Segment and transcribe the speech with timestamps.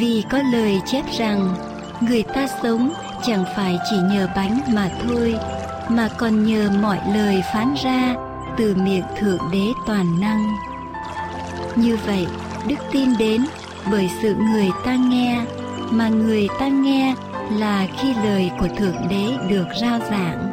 [0.00, 1.54] Vì có lời chép rằng,
[2.00, 2.92] Người ta sống
[3.26, 5.34] chẳng phải chỉ nhờ bánh mà thôi,
[5.88, 8.14] Mà còn nhờ mọi lời phán ra
[8.56, 10.42] Từ miệng Thượng Đế Toàn Năng.
[11.76, 12.26] Như vậy,
[12.68, 13.44] đức tin đến
[13.90, 15.40] bởi sự người ta nghe,
[15.90, 17.14] mà người ta nghe
[17.50, 20.51] là khi lời của thượng đế được rao giảng.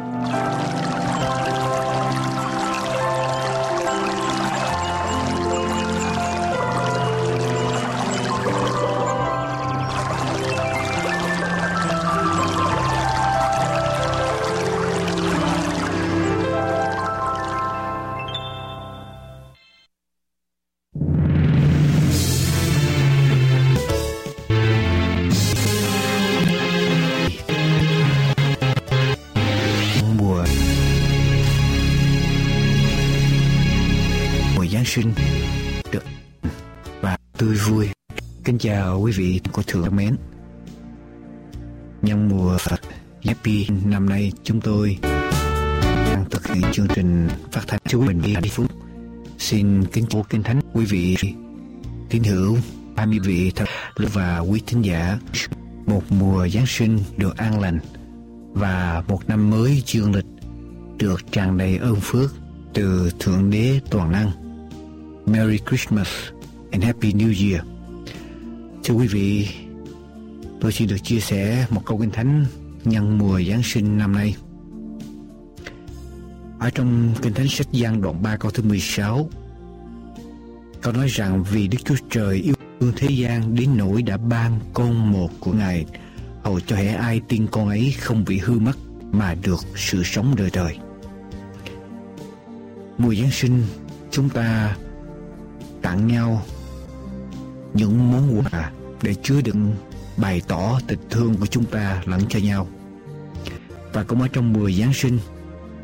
[38.60, 40.16] Chào quý vị cô thượng thân mến.
[42.02, 42.58] Nhân mùa
[43.24, 44.98] Happy năm nay chúng tôi
[45.84, 48.66] đang thực hiện chương trình phát thanh chú mình đi hạnh phúc.
[49.38, 51.16] Xin kính chúc kinh thánh quý vị
[52.10, 52.56] tín hữu,
[52.96, 55.18] hai mươi vị thật và quý thính giả
[55.86, 57.78] một mùa Giáng sinh được an lành
[58.52, 60.26] và một năm mới dương lịch
[60.98, 62.34] được tràn đầy ơn phước
[62.74, 64.30] từ Thượng Đế Toàn Năng.
[65.26, 66.08] Merry Christmas
[66.70, 67.64] and Happy New Year.
[68.84, 69.48] Thưa quý vị,
[70.60, 72.46] tôi xin được chia sẻ một câu kinh thánh
[72.84, 74.34] nhân mùa Giáng sinh năm nay.
[76.58, 79.30] Ở trong kinh thánh sách Giăng đoạn 3 câu thứ 16,
[80.80, 84.60] câu nói rằng vì Đức Chúa Trời yêu thương thế gian đến nỗi đã ban
[84.74, 85.86] con một của Ngài
[86.42, 88.76] hầu cho hễ ai tin con ấy không bị hư mất
[89.12, 90.78] mà được sự sống đời đời.
[92.98, 93.62] Mùa Giáng sinh
[94.10, 94.76] chúng ta
[95.82, 96.42] tặng nhau
[97.74, 98.70] những món quà
[99.02, 99.74] để chứa đựng
[100.16, 102.68] bày tỏ tình thương của chúng ta lẫn cho nhau.
[103.92, 105.18] Và cũng ở trong mùa Giáng sinh,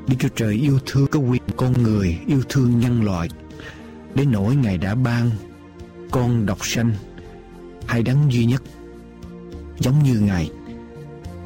[0.08, 3.28] Đức Chúa Trời yêu thương có quyền con người, yêu thương nhân loại
[4.14, 5.30] đến nỗi Ngài đã ban
[6.10, 6.92] con độc sanh
[7.86, 8.62] hay đấng duy nhất
[9.78, 10.50] giống như Ngài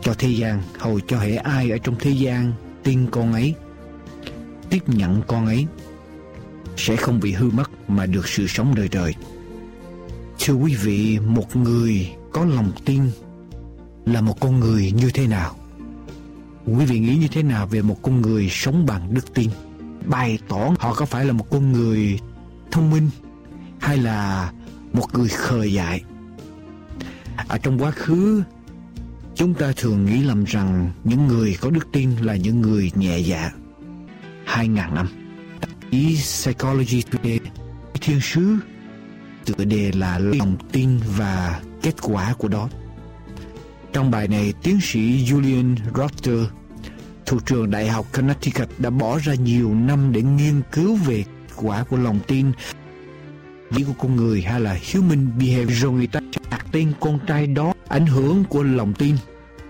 [0.03, 3.55] cho thế gian hầu cho hệ ai ở trong thế gian tin con ấy
[4.71, 5.67] tiếp nhận con ấy
[6.77, 9.15] sẽ không bị hư mất mà được sự sống đời đời
[10.45, 13.03] thưa quý vị, một người có lòng tin
[14.05, 15.57] là một con người như thế nào?
[16.67, 19.51] Quý vị nghĩ như thế nào về một con người sống bằng đức tin?
[20.07, 22.19] Bày tỏ họ có phải là một con người
[22.71, 23.11] thông minh
[23.81, 24.53] hay là
[24.93, 26.03] một người khờ dại?
[27.49, 28.43] Ở trong quá khứ,
[29.35, 33.19] chúng ta thường nghĩ lầm rằng những người có đức tin là những người nhẹ
[33.19, 33.51] dạ.
[34.45, 35.09] Hai ngàn năm,
[35.91, 37.41] ý psychology today,
[38.01, 38.57] thiên sứ
[39.45, 42.69] tựa đề là lòng tin và kết quả của đó.
[43.93, 46.41] Trong bài này, tiến sĩ Julian Rotter
[47.27, 51.55] thuộc trường đại học Connecticut, đã bỏ ra nhiều năm để nghiên cứu về kết
[51.57, 52.53] quả của lòng tin.
[53.71, 57.47] Ví của con người hay là human behavior rồi người ta đặt tên con trai
[57.47, 59.17] đó ảnh hưởng của lòng tin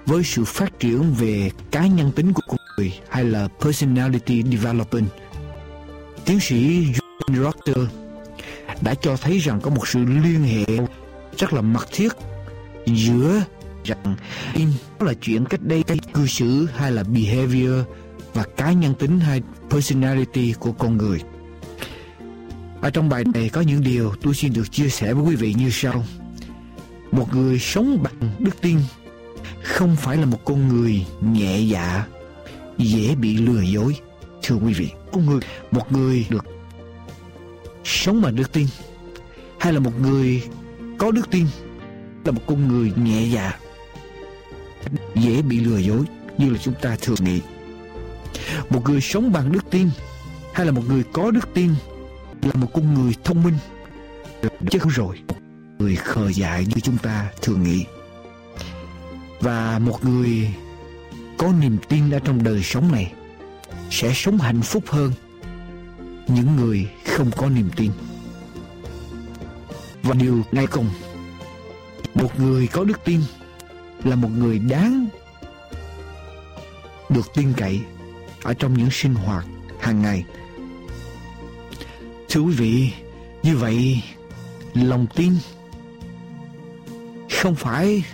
[0.06, 5.06] với sự phát triển về cá nhân tính của con người hay là personality development.
[6.25, 7.86] Tiến sĩ John Rotter
[8.80, 10.86] đã cho thấy rằng có một sự liên hệ
[11.38, 12.12] rất là mật thiết
[12.86, 13.42] giữa
[13.84, 14.16] rằng
[14.54, 14.68] in
[15.00, 17.84] là chuyện cách đây cư xử hay là behavior
[18.34, 21.20] và cá nhân tính hay personality của con người
[22.80, 25.54] ở trong bài này có những điều tôi xin được chia sẻ với quý vị
[25.58, 26.04] như sau.
[27.12, 28.78] Một người sống bằng đức tin
[29.62, 32.04] không phải là một con người nhẹ dạ,
[32.78, 33.97] dễ bị lừa dối.
[34.42, 35.41] Thưa quý vị, con người,
[35.71, 36.44] một người được
[37.91, 38.66] sống bằng đức tin?
[39.60, 40.42] Hay là một người
[40.98, 41.47] có đức tin
[42.25, 43.59] là một con người nhẹ dạ,
[45.15, 46.04] dễ bị lừa dối
[46.39, 47.41] như là chúng ta thường nghĩ.
[48.71, 49.91] Một người sống bằng đức tin
[50.54, 51.75] hay là một người có đức tin
[52.42, 53.54] là một con người thông minh?
[54.71, 55.19] Chứ không rồi
[55.78, 57.84] người khờ dại như chúng ta thường nghĩ.
[59.41, 60.54] Và một người
[61.39, 63.13] có niềm tin ở trong đời sống này
[63.91, 65.13] sẽ sống hạnh phúc hơn
[66.28, 67.91] những người không có niềm tin.
[70.03, 70.91] Và điều ngay cùng
[72.15, 73.21] một người có đức tin
[74.04, 75.09] là một người đáng
[77.09, 77.80] được tin cậy
[78.42, 79.47] ở trong những sinh hoạt
[79.80, 80.24] hàng ngày.
[82.28, 82.92] Thưa quý vị,
[83.42, 84.03] như vậy
[84.74, 85.33] lòng tin
[87.30, 88.04] không phải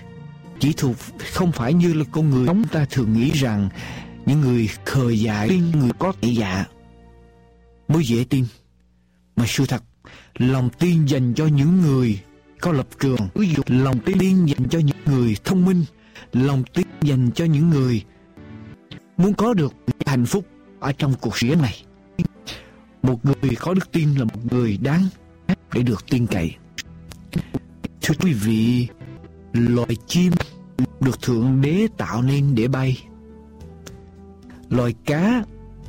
[0.61, 0.97] chỉ thuộc
[1.33, 3.69] không phải như là con người chúng ta thường nghĩ rằng
[4.27, 6.65] những người khờ dại tin người có thể dạ
[7.89, 8.45] mới dễ tin
[9.37, 9.83] mà sự thật,
[10.39, 12.21] lòng tin dành cho những người
[12.61, 13.29] có lập trường.
[13.35, 15.85] Ví dụ, lòng tin dành cho những người thông minh,
[16.33, 18.05] lòng tin dành cho những người
[19.17, 19.75] muốn có được
[20.07, 20.47] hạnh phúc
[20.81, 21.85] ở trong cuộc sống này.
[23.03, 25.07] Một người có đức tin là một người đáng
[25.73, 26.55] để được tin cậy.
[28.03, 28.89] Thưa quý vị,
[29.53, 30.33] loài chim
[31.01, 33.03] được thượng đế tạo nên để bay.
[34.71, 35.45] Loài cá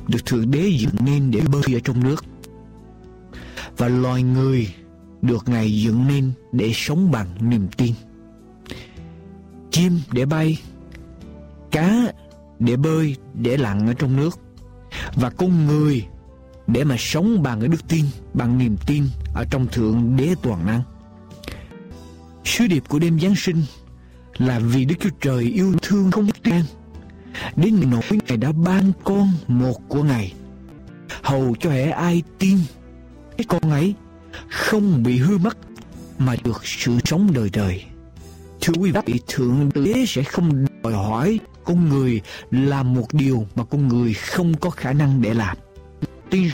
[0.08, 2.24] được thượng đế dựng nên để bơi ở trong nước
[3.78, 4.74] và loài người
[5.22, 7.94] được ngài dựng nên để sống bằng niềm tin.
[9.70, 10.58] Chim để bay,
[11.70, 12.12] cá
[12.58, 14.38] để bơi để lặn ở trong nước,
[15.14, 16.06] và con người
[16.66, 18.04] để mà sống bằng cái đức tin,
[18.34, 19.04] bằng niềm tin
[19.34, 20.82] ở trong thượng đế toàn năng.
[22.44, 23.62] Sứ điệp của đêm giáng sinh
[24.38, 26.64] là vì đức chúa trời yêu thương không tên
[27.56, 30.32] đến nỗi ngài đã ban con một của ngài,
[31.22, 32.58] hầu cho hệ ai tin
[33.38, 33.94] cái con ấy
[34.48, 35.56] không bị hư mất
[36.18, 37.84] mà được sự sống đời đời.
[38.60, 42.20] Thưa quý vị, thượng đế sẽ không đòi hỏi con người
[42.50, 45.56] làm một điều mà con người không có khả năng để làm.
[46.30, 46.50] Tin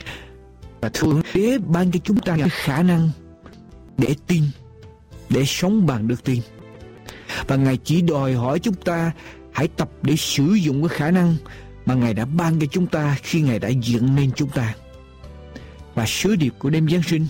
[0.80, 3.10] và thượng đế ban cho chúng ta khả năng
[3.98, 4.42] để tin,
[5.28, 6.42] để sống bằng đức tin.
[7.46, 9.12] Và ngài chỉ đòi hỏi chúng ta
[9.52, 11.36] hãy tập để sử dụng cái khả năng
[11.86, 14.74] mà ngài đã ban cho chúng ta khi ngài đã dựng nên chúng ta
[15.94, 17.26] và sứ điệp của đêm giáng sinh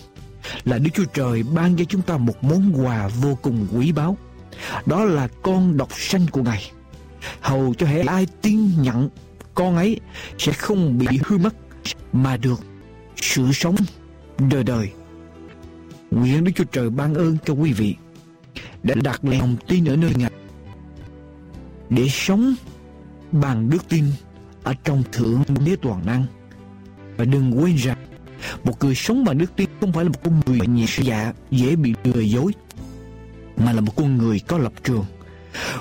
[0.64, 4.16] là đức chúa trời ban cho chúng ta một món quà vô cùng quý báu.
[4.86, 6.70] Đó là con độc sanh của ngài.
[7.40, 9.08] Hầu cho hệ ai tin nhận
[9.54, 10.00] con ấy
[10.38, 11.54] sẽ không bị hư mất
[12.12, 12.60] mà được
[13.16, 13.76] sự sống
[14.50, 14.90] đời đời.
[16.10, 17.94] Nguyện đức chúa trời ban ơn cho quý vị
[18.82, 20.30] đã đặt lòng tin ở nơi ngài
[21.90, 22.54] để sống
[23.32, 24.04] bằng đức tin
[24.62, 26.26] ở trong thượng đế toàn năng.
[27.16, 27.98] Và đừng quên rằng
[28.64, 31.76] một người sống bằng đức tin không phải là một con người nhẹ dạ dễ
[31.76, 32.52] bị lừa dối,
[33.56, 35.04] mà là một con người có lập trường.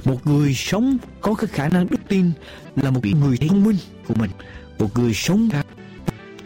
[0.05, 2.31] Một người sống có cái khả năng đức tin
[2.75, 3.77] là một người thông minh
[4.07, 4.31] của mình.
[4.79, 5.49] Một người sống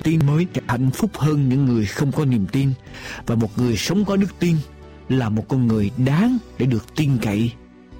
[0.04, 2.74] tin mới hạnh phúc hơn những người không có niềm tin.
[3.26, 4.58] Và một người sống có đức tin
[5.10, 7.52] là một con người đáng để được tin cậy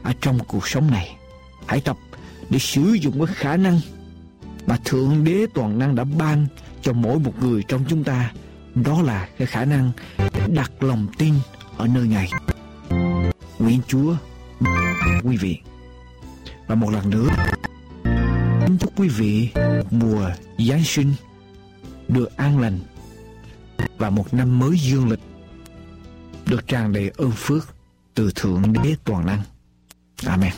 [0.04, 1.16] ở trong cuộc sống này.
[1.68, 1.98] Hãy tập
[2.50, 3.80] để sử dụng cái khả năng
[4.68, 6.48] mà thượng đế toàn năng đã ban
[6.88, 8.32] cho mỗi một người trong chúng ta,
[8.76, 9.92] đó là cái khả năng
[10.48, 11.34] đặt lòng tin
[11.78, 12.30] ở nơi ngài.
[13.60, 14.16] Nguyện chúa,
[15.24, 15.60] quý vị.
[16.68, 17.28] Và một lần nữa,
[18.66, 19.50] kính chúc quý vị,
[19.92, 21.14] mùa giáng sinh
[22.08, 22.80] được an lành
[23.98, 25.22] và một năm mới dương lịch
[26.46, 27.76] được tràn đầy ơn phước
[28.14, 29.42] từ thượng đế toàn năng.
[30.26, 30.54] Amen.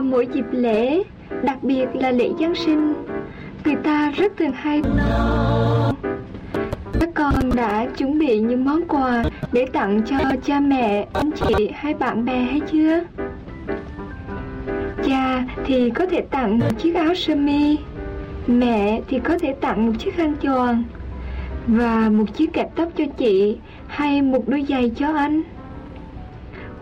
[0.00, 1.02] Vào mỗi dịp lễ,
[1.42, 2.94] đặc biệt là lễ Giáng sinh,
[3.64, 4.82] người ta rất thường hay
[7.00, 11.70] các con đã chuẩn bị những món quà để tặng cho cha mẹ, anh chị
[11.74, 13.00] hay bạn bè hay chưa?
[15.04, 17.78] Cha thì có thể tặng một chiếc áo sơ mi,
[18.46, 20.82] mẹ thì có thể tặng một chiếc khăn choàng
[21.66, 25.42] và một chiếc kẹp tóc cho chị hay một đôi giày cho anh.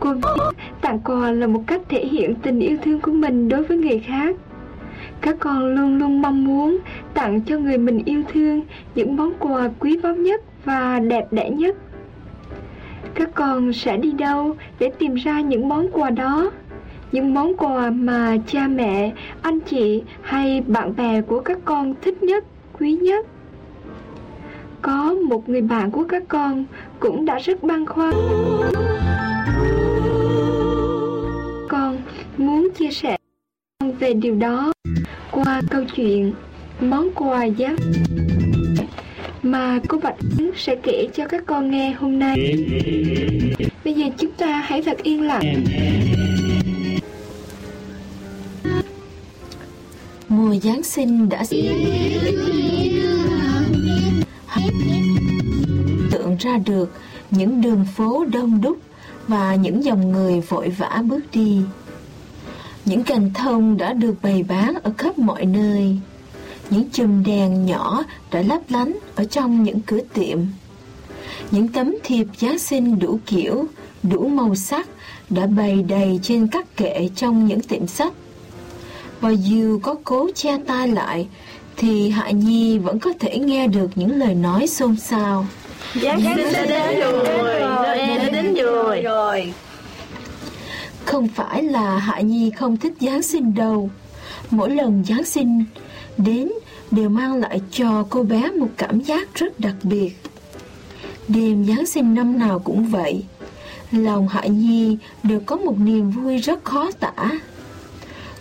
[0.00, 3.62] Cô biết tặng quà là một cách thể hiện tình yêu thương của mình đối
[3.62, 4.36] với người khác.
[5.20, 6.78] Các con luôn luôn mong muốn
[7.14, 8.62] tặng cho người mình yêu thương
[8.94, 11.76] những món quà quý báu nhất và đẹp đẽ nhất.
[13.14, 16.50] Các con sẽ đi đâu để tìm ra những món quà đó?
[17.12, 19.12] Những món quà mà cha mẹ,
[19.42, 22.44] anh chị hay bạn bè của các con thích nhất,
[22.78, 23.26] quý nhất.
[24.82, 26.64] Có một người bạn của các con
[27.00, 28.14] cũng đã rất băn khoăn
[31.68, 31.98] con
[32.36, 33.16] muốn chia sẻ
[33.98, 34.72] về điều đó
[35.30, 36.32] qua câu chuyện
[36.80, 37.76] món quà giá
[39.42, 40.16] mà cô Bạch
[40.56, 42.36] sẽ kể cho các con nghe hôm nay.
[43.84, 45.64] Bây giờ chúng ta hãy thật yên lặng.
[50.28, 51.44] Mùa Giáng sinh đã
[56.10, 56.92] tượng ra được
[57.30, 58.78] những đường phố đông đúc
[59.28, 61.60] và những dòng người vội vã bước đi.
[62.84, 65.98] Những cành thông đã được bày bán ở khắp mọi nơi.
[66.70, 70.38] những chùm đèn nhỏ đã lấp lánh ở trong những cửa tiệm.
[71.50, 73.64] Những tấm thiệp Giáng sinh đủ kiểu,
[74.02, 74.88] đủ màu sắc
[75.30, 78.12] đã bày đầy trên các kệ trong những tiệm sách.
[79.20, 81.28] Và dù có cố che tai lại,
[81.76, 85.46] thì Hạ Nhi vẫn có thể nghe được những lời nói xôn xao.
[85.94, 89.52] Giáng sinh đã đến rồi, Noel đã đến rồi.
[91.04, 93.90] Không phải là Hạ Nhi không thích Giáng sinh đâu.
[94.50, 95.64] Mỗi lần Giáng sinh
[96.16, 96.48] đến
[96.90, 100.10] đều mang lại cho cô bé một cảm giác rất đặc biệt.
[101.28, 103.24] Đêm Giáng sinh năm nào cũng vậy.
[103.92, 107.30] Lòng Hạ Nhi đều có một niềm vui rất khó tả.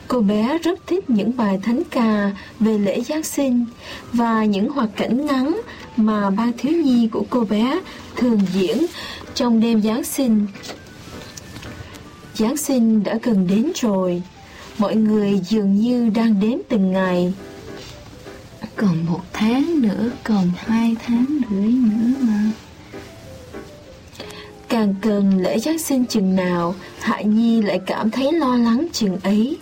[0.08, 3.66] Cô bé rất thích những bài thánh ca về lễ Giáng sinh
[4.14, 5.62] và những hoạt cảnh ngắn
[5.98, 7.80] mà ban thiếu nhi của cô bé
[8.16, 8.86] thường diễn
[9.36, 10.48] trong đêm Giáng sinh.
[12.34, 14.22] Giáng sinh đã gần đến rồi,
[14.78, 17.34] mọi người dường như đang đếm từng ngày.
[18.76, 22.52] Còn một tháng nữa, còn hai tháng rưỡi nữa mà.
[24.70, 29.18] Càng cần lễ Giáng sinh chừng nào, Hạ Nhi lại cảm thấy lo lắng chừng
[29.24, 29.58] ấy.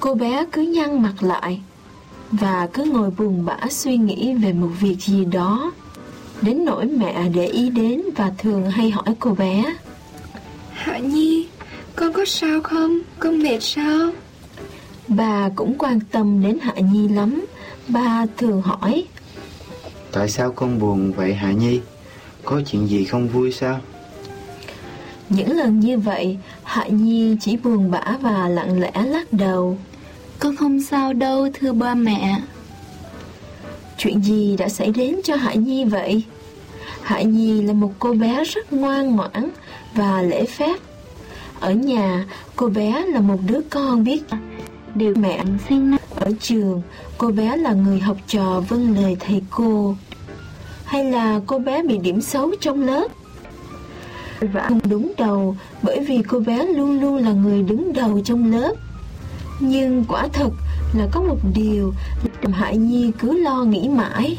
[0.00, 1.60] Cô bé cứ nhăn mặt lại
[2.32, 5.72] và cứ ngồi buồn bã suy nghĩ về một việc gì đó.
[6.42, 9.64] Đến nỗi mẹ để ý đến và thường hay hỏi cô bé.
[10.70, 11.48] Hạ Nhi,
[11.96, 12.98] con có sao không?
[13.18, 14.10] Con mệt sao?
[15.08, 17.44] Bà cũng quan tâm đến Hạ Nhi lắm.
[17.88, 19.04] Bà thường hỏi.
[20.12, 21.80] Tại sao con buồn vậy Hạ Nhi?
[22.44, 23.80] Có chuyện gì không vui sao?
[25.28, 29.78] Những lần như vậy, Hạ Nhi chỉ buồn bã và lặng lẽ lắc đầu.
[30.38, 32.40] Con không sao đâu thưa ba mẹ.
[33.98, 36.24] Chuyện gì đã xảy đến cho Hải Nhi vậy?
[37.02, 39.50] Hải Nhi là một cô bé rất ngoan ngoãn
[39.94, 40.76] và lễ phép.
[41.60, 42.26] Ở nhà,
[42.56, 44.22] cô bé là một đứa con biết
[44.94, 46.82] điều mẹ sinh Ở trường,
[47.18, 49.96] cô bé là người học trò vâng lời thầy cô.
[50.84, 53.08] Hay là cô bé bị điểm xấu trong lớp?
[54.40, 58.52] Và không đúng đầu bởi vì cô bé luôn luôn là người đứng đầu trong
[58.52, 58.74] lớp.
[59.66, 60.50] Nhưng quả thật
[60.94, 61.94] là có một điều
[62.42, 64.38] làm Hạ Nhi cứ lo nghĩ mãi.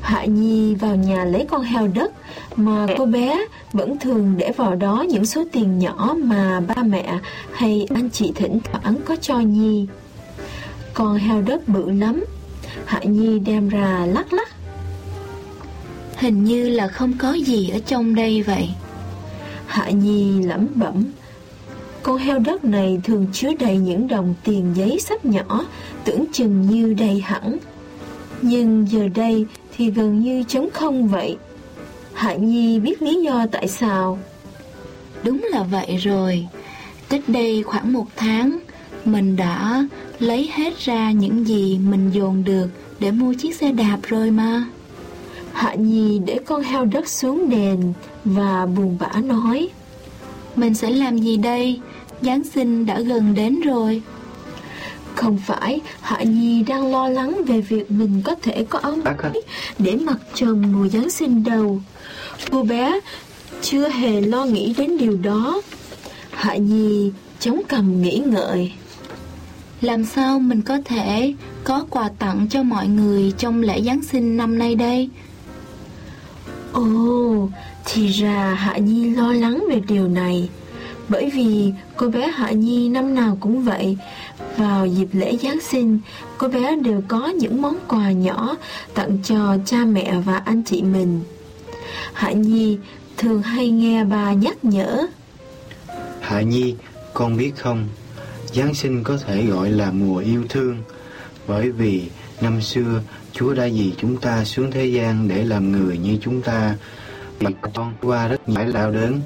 [0.00, 2.12] Hạ Nhi vào nhà lấy con heo đất
[2.56, 7.18] mà cô bé vẫn thường để vào đó những số tiền nhỏ mà ba mẹ
[7.52, 9.86] hay anh chị thỉnh thoảng có cho Nhi.
[10.94, 12.24] Con heo đất bự lắm,
[12.86, 14.48] Hạ Nhi đem ra lắc lắc.
[16.16, 18.68] Hình như là không có gì ở trong đây vậy.
[19.66, 21.04] Hạ Nhi lẩm bẩm.
[22.08, 25.64] Con heo đất này thường chứa đầy những đồng tiền giấy sắp nhỏ,
[26.04, 27.58] tưởng chừng như đầy hẳn.
[28.42, 29.46] Nhưng giờ đây
[29.76, 31.36] thì gần như trống không vậy.
[32.12, 34.18] Hạ Nhi biết lý do tại sao.
[35.22, 36.46] Đúng là vậy rồi.
[37.08, 38.58] Cách đây khoảng một tháng,
[39.04, 39.86] mình đã
[40.18, 42.68] lấy hết ra những gì mình dồn được
[43.00, 44.64] để mua chiếc xe đạp rồi mà.
[45.52, 47.92] Hạ Nhi để con heo đất xuống đèn
[48.24, 49.68] và buồn bã nói.
[50.56, 51.80] Mình sẽ làm gì đây?
[52.22, 54.02] Giáng sinh đã gần đến rồi.
[55.14, 59.42] Không phải Hạ Nhi đang lo lắng về việc mình có thể có áo mới
[59.78, 61.80] để mặc trần mùa Giáng sinh đâu.
[62.50, 63.00] Cô bé
[63.62, 65.62] chưa hề lo nghĩ đến điều đó.
[66.30, 67.10] Hạ Nhi
[67.40, 68.72] chống cằm nghĩ ngợi.
[69.80, 71.34] Làm sao mình có thể
[71.64, 75.08] có quà tặng cho mọi người trong lễ Giáng sinh năm nay đây?
[76.72, 77.48] Ồ,
[77.84, 80.48] thì ra Hạ Nhi lo lắng về điều này.
[81.08, 83.96] Bởi vì cô bé Hạ Nhi năm nào cũng vậy.
[84.56, 85.98] Vào dịp lễ Giáng sinh
[86.38, 88.56] Cô bé đều có những món quà nhỏ
[88.94, 91.20] Tặng cho cha mẹ và anh chị mình.
[92.12, 92.78] Hạ Nhi
[93.16, 95.06] thường hay nghe bà nhắc nhở
[96.20, 96.74] Hạ Nhi,
[97.14, 97.88] con biết không?
[98.46, 100.76] Giáng sinh có thể gọi là mùa yêu thương
[101.46, 102.08] Bởi vì
[102.40, 106.42] năm xưa Chúa đã vì chúng ta xuống thế gian để làm người như chúng
[106.42, 106.74] ta.
[107.38, 109.20] Vì con qua rất nhiều lao đớn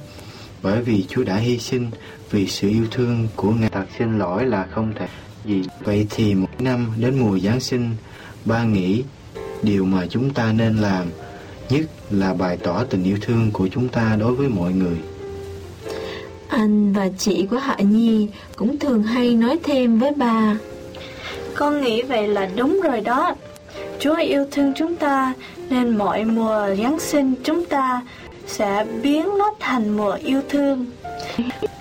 [0.63, 1.91] bởi vì Chúa đã hy sinh
[2.31, 5.07] vì sự yêu thương của Ngài thật xin lỗi là không thể
[5.45, 5.63] gì.
[5.85, 7.91] Vậy thì một năm đến mùa Giáng sinh,
[8.45, 9.03] ba nghĩ
[9.63, 11.07] điều mà chúng ta nên làm
[11.71, 14.97] nhất là bày tỏ tình yêu thương của chúng ta đối với mọi người.
[16.49, 20.57] Anh và chị của Hạ Nhi cũng thường hay nói thêm với bà.
[21.55, 23.35] Con nghĩ vậy là đúng rồi đó.
[24.01, 25.35] Chúa yêu thương chúng ta
[25.71, 28.03] nên mọi mùa Giáng sinh chúng ta
[28.47, 30.87] sẽ biến nó thành mùa yêu thương.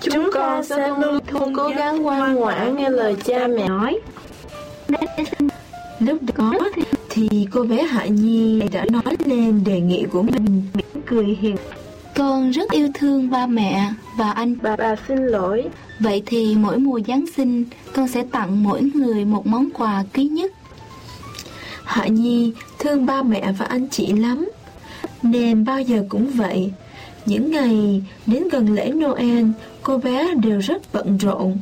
[0.00, 3.98] Chúng, con sẽ luôn luôn cố gắng ngoan ngoãn nghe lời cha mẹ nói.
[6.00, 6.52] Lúc đó
[7.10, 10.62] thì cô bé Hạ Nhi đã nói lên đề nghị của mình
[11.06, 11.56] cười hiền.
[12.14, 14.56] Con rất yêu thương ba mẹ và anh.
[14.62, 15.64] Bà bà xin lỗi.
[16.00, 17.64] Vậy thì mỗi mùa Giáng sinh
[17.94, 20.52] con sẽ tặng mỗi người một món quà quý nhất.
[21.84, 24.48] Hạ Nhi thương ba mẹ và anh chị lắm
[25.22, 26.72] nên bao giờ cũng vậy.
[27.26, 29.46] Những ngày đến gần lễ Noel
[29.82, 31.58] Cô bé đều rất bận rộn.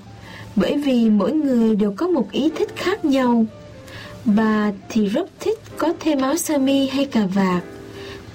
[0.57, 3.47] Bởi vì mỗi người đều có một ý thích khác nhau.
[4.25, 7.63] Bà thì rất thích có thêm áo sơ mi hay cà vạt.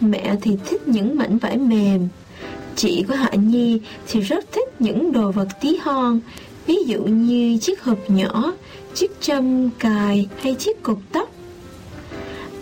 [0.01, 2.07] Mẹ thì thích những mảnh vải mềm.
[2.75, 6.19] Chị của Hạ Nhi thì rất thích những đồ vật tí hon
[6.67, 8.53] Ví dụ như chiếc hộp nhỏ,
[8.93, 11.29] chiếc châm cài hay chiếc cột tóc.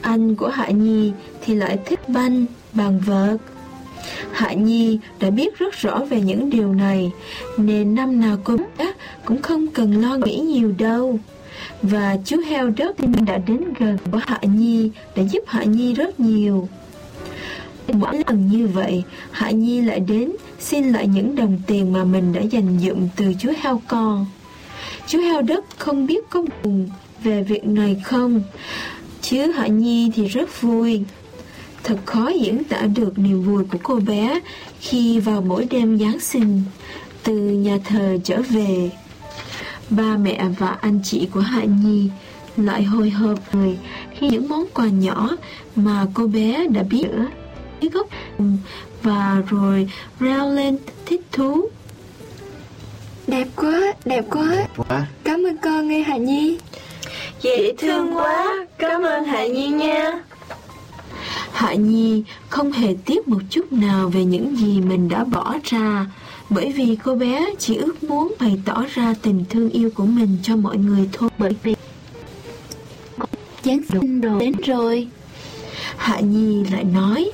[0.02, 1.12] Anh của Hạ Nhi
[1.46, 3.40] thì lại thích banh, bàn vợt.
[4.32, 7.12] Hạ Nhi đã biết rất rõ về những điều này
[7.58, 8.94] Nên năm nào cô bé
[9.26, 11.20] cũng không cần lo nghĩ nhiều đâu.
[11.82, 12.96] Và chú heo đất
[13.26, 16.68] đã đến gần của Hạ Nhi Đã giúp Hạ Nhi rất nhiều.
[17.94, 22.34] Mỗi lần như vậy Hạ Nhi lại đến Xin lại những đồng tiền mà mình
[22.34, 24.26] đã dành dụm từ chú heo con.
[25.08, 26.90] Chú heo đất không biết có buồn
[27.24, 28.42] về việc này không?
[29.22, 31.04] Chứ Hạ Nhi thì rất vui.
[31.84, 34.40] Thật khó diễn tả được niềm vui của cô bé
[34.80, 36.62] Khi vào mỗi đêm Giáng sinh
[37.24, 38.90] Từ nhà thờ trở về
[39.90, 42.10] Ba mẹ và anh chị của Hạ Nhi
[42.58, 43.78] lại hồi hộp người
[44.12, 45.30] khi những món quà nhỏ
[45.76, 47.08] mà cô bé đã biết
[47.82, 48.08] cái gốc
[49.04, 51.70] và rồi reo lên thích thú.
[53.28, 54.68] Đẹp quá, đẹp quá.
[54.78, 55.06] Quá.
[55.24, 56.58] Cảm ơn con nghe Hà Nhi.
[57.42, 60.24] Dễ thương quá, cảm ơn Hạ Nhi nha.
[61.64, 66.06] Hạ Nhi không hề tiếc một chút nào về những gì mình đã bỏ ra,
[66.50, 70.38] bởi vì cô bé chỉ ước muốn bày tỏ ra tình thương yêu của mình
[70.44, 71.30] cho mọi người thôi.
[71.38, 71.76] Bởi vì
[73.64, 75.08] Giáng sinh rồi đến rồi.
[75.98, 77.32] Hạ Nhi lại nói,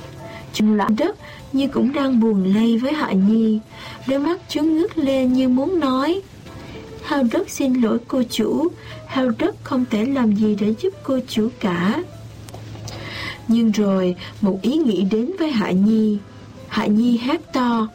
[0.53, 1.15] Trùng lãm đất
[1.53, 3.59] như cũng đang buồn lây với Hạ Nhi,
[4.07, 6.21] đôi mắt chứa ngước lên như muốn nói.
[7.03, 8.67] Hao đất xin lỗi cô chủ,
[9.07, 12.03] Hao đất không thể làm gì để giúp cô chủ cả.
[13.51, 16.17] Nhưng rồi một ý nghĩ đến với Hạ Nhi
[16.67, 17.87] Hạ Nhi hát to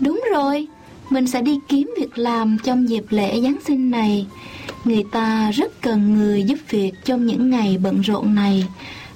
[0.00, 0.66] Đúng rồi,
[1.10, 4.26] mình sẽ đi kiếm việc làm trong dịp lễ Giáng sinh này.
[4.84, 8.66] Người ta rất cần người giúp việc trong những ngày bận rộn này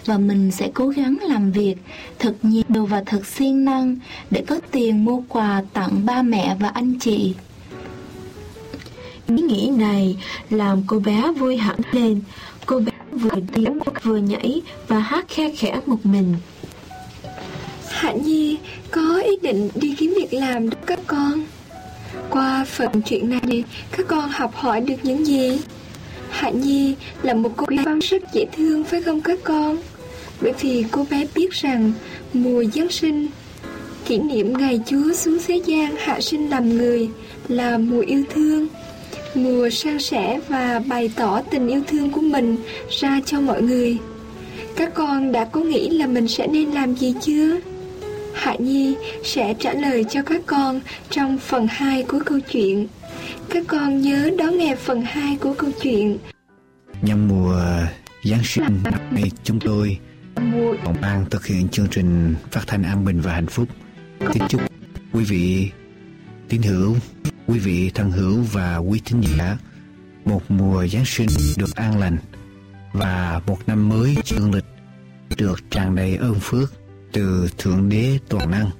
[0.05, 1.75] và mình sẽ cố gắng làm việc
[2.19, 3.97] thật nhiều và thật siêng năng
[4.31, 7.35] để có tiền mua quà tặng ba mẹ và anh chị.
[9.29, 10.17] Ý nghĩ này
[10.51, 12.21] làm cô bé vui hẳn lên
[13.19, 16.35] vừa tiếng vừa nhảy và hát khe khẽ một mình
[17.97, 18.59] Hạ Nhi
[18.91, 21.45] có ý định đi kiếm việc làm đó các con.
[22.31, 25.61] Qua phần chuyện này, các con học hỏi được những gì?
[26.31, 29.77] Hạ Nhi là một cô bé rất dễ thương phải không các con?
[30.41, 31.93] Bởi vì cô bé biết rằng
[32.33, 33.27] mùa Giáng sinh,
[34.05, 37.09] kỷ niệm ngày Chúa xuống thế gian hạ sinh làm người
[37.49, 38.69] là mùa yêu thương
[39.37, 42.57] mùa san sẻ và bày tỏ tình yêu thương của mình
[42.91, 43.99] ra cho mọi người.
[44.77, 47.57] Các con đã có nghĩ là mình sẽ nên làm gì chưa?
[48.35, 48.95] Hạ Nhi
[49.25, 52.89] sẽ trả lời cho các con trong phần 2 của câu chuyện.
[53.49, 56.19] Các con nhớ đón nghe phần 2 của câu chuyện.
[57.03, 57.61] Nhân mùa
[58.25, 59.99] Giáng sinh năm nay, chúng tôi
[60.85, 63.69] còn ban thực hiện chương trình phát thanh an bình và hạnh phúc.
[64.33, 64.61] Kính chúc
[65.13, 65.71] quý vị
[66.49, 66.97] tín hữu
[67.47, 69.59] quý vị thân hữu và quý thính giả,
[70.25, 72.17] một mùa Giáng sinh được an lành
[72.93, 74.65] và một năm mới dương lịch
[75.37, 76.73] được tràn đầy ơn phước
[77.13, 78.71] từ Thượng Đế Toàn Năng.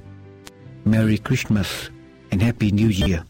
[0.85, 1.67] Merry Christmas
[2.31, 3.21] and Happy New Year.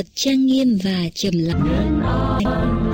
[0.00, 2.89] Thật trang nghiêm và trầm lặng.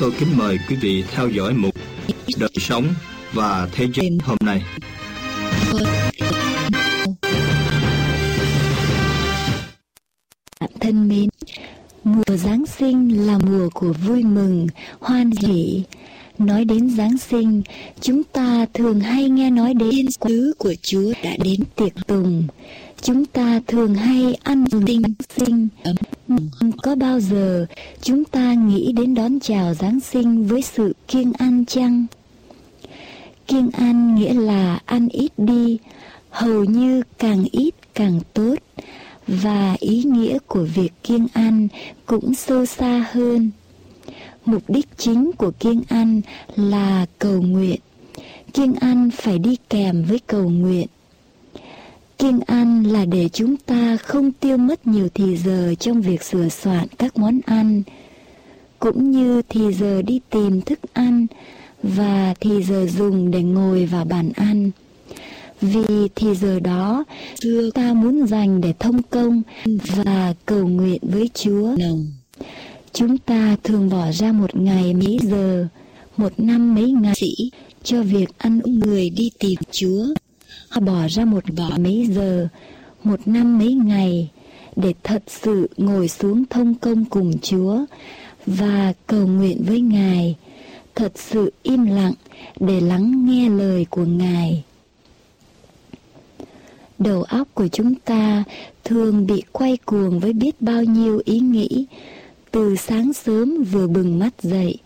[0.00, 1.74] Tôi kính mời quý vị theo dõi mục
[2.38, 2.88] đời sống
[3.32, 4.62] và thế giới hôm nay.
[10.60, 11.28] Bạn thân mến,
[12.04, 14.66] mùa Giáng sinh là mùa của vui mừng,
[15.00, 15.82] hoan hỷ.
[16.38, 17.62] Nói đến Giáng sinh,
[18.00, 22.44] chúng ta thường hay nghe nói đến sứ của Chúa đã đến tiệc tùng.
[23.02, 25.02] Chúng ta thường hay ăn tinh
[25.36, 25.68] sinh.
[26.28, 27.66] Không có bao giờ
[28.02, 32.06] chúng ta nghĩ đến đón chào Giáng sinh với sự kiêng ăn chăng?
[33.46, 35.78] Kiêng ăn nghĩa là ăn ít đi,
[36.30, 38.54] hầu như càng ít càng tốt
[39.26, 41.68] và ý nghĩa của việc kiêng ăn
[42.06, 43.50] cũng sâu xa hơn.
[44.44, 46.20] Mục đích chính của kiêng ăn
[46.56, 47.80] là cầu nguyện.
[48.52, 50.86] Kiêng ăn phải đi kèm với cầu nguyện.
[52.18, 56.48] Kiêng ăn là để chúng ta không tiêu mất nhiều thì giờ trong việc sửa
[56.48, 57.82] soạn các món ăn,
[58.78, 61.26] cũng như thì giờ đi tìm thức ăn
[61.82, 64.70] và thì giờ dùng để ngồi vào bàn ăn.
[65.60, 67.04] Vì thì giờ đó,
[67.42, 69.42] xưa ta muốn dành để thông công
[69.96, 71.76] và cầu nguyện với Chúa.
[72.92, 75.66] Chúng ta thường bỏ ra một ngày mấy giờ,
[76.16, 77.50] một năm mấy ngày sĩ
[77.82, 80.04] cho việc ăn uống người đi tìm Chúa.
[80.68, 82.48] Họ bỏ ra một bỏ mấy giờ,
[83.04, 84.30] một năm mấy ngày
[84.76, 87.84] để thật sự ngồi xuống thông công cùng Chúa
[88.46, 90.36] và cầu nguyện với Ngài,
[90.94, 92.12] thật sự im lặng
[92.60, 94.64] để lắng nghe lời của Ngài.
[96.98, 98.44] Đầu óc của chúng ta
[98.84, 101.86] thường bị quay cuồng với biết bao nhiêu ý nghĩ,
[102.50, 104.78] từ sáng sớm vừa bừng mắt dậy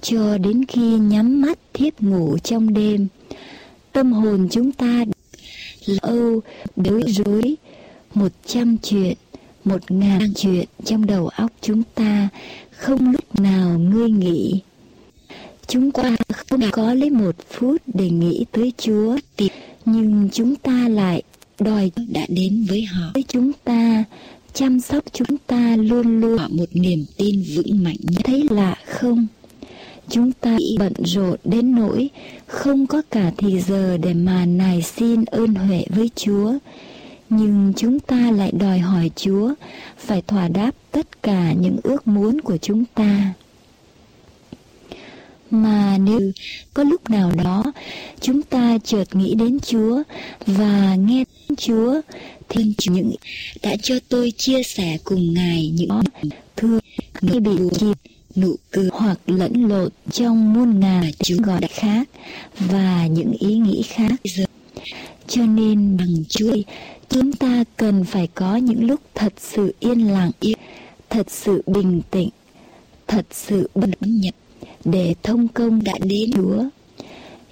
[0.00, 3.06] cho đến khi nhắm mắt thiếp ngủ trong đêm.
[3.92, 5.04] Tâm hồn chúng ta
[6.02, 6.40] lâu
[6.76, 7.56] bối rối,
[8.14, 9.16] một trăm chuyện,
[9.64, 12.28] một ngàn chuyện trong đầu óc chúng ta
[12.70, 14.60] không lúc nào ngươi nghỉ.
[15.66, 19.16] Chúng ta không có lấy một phút để nghĩ tới Chúa,
[19.84, 21.22] nhưng chúng ta lại
[21.60, 23.10] đòi đã đến với họ.
[23.14, 24.04] Với chúng ta,
[24.52, 27.96] chăm sóc chúng ta luôn luôn một niềm tin vững mạnh.
[28.24, 29.26] Thấy lạ không?
[30.10, 32.10] Chúng ta bận rộn đến nỗi
[32.46, 36.52] không có cả thì giờ để mà nài xin ơn huệ với Chúa.
[37.30, 39.54] Nhưng chúng ta lại đòi hỏi Chúa
[39.98, 43.34] phải thỏa đáp tất cả những ước muốn của chúng ta.
[45.50, 46.20] Mà nếu
[46.74, 47.64] có lúc nào đó
[48.20, 50.02] chúng ta chợt nghĩ đến Chúa
[50.46, 51.24] và nghe
[51.56, 52.00] Chúa,
[52.48, 53.12] thì những
[53.62, 56.02] đã cho tôi chia sẻ cùng Ngài những
[56.56, 56.80] thương
[57.14, 57.94] khi bị chìm
[58.40, 62.08] nụ cười hoặc lẫn lộn trong muôn ngàn chúng gọi khác
[62.58, 64.12] và những ý nghĩ khác
[65.26, 66.56] cho nên bằng Chúa
[67.08, 70.30] chúng ta cần phải có những lúc thật sự yên lặng,
[71.10, 72.28] thật sự bình tĩnh,
[73.06, 74.34] thật sự bất nhập
[74.84, 76.64] để thông công đã đến Chúa.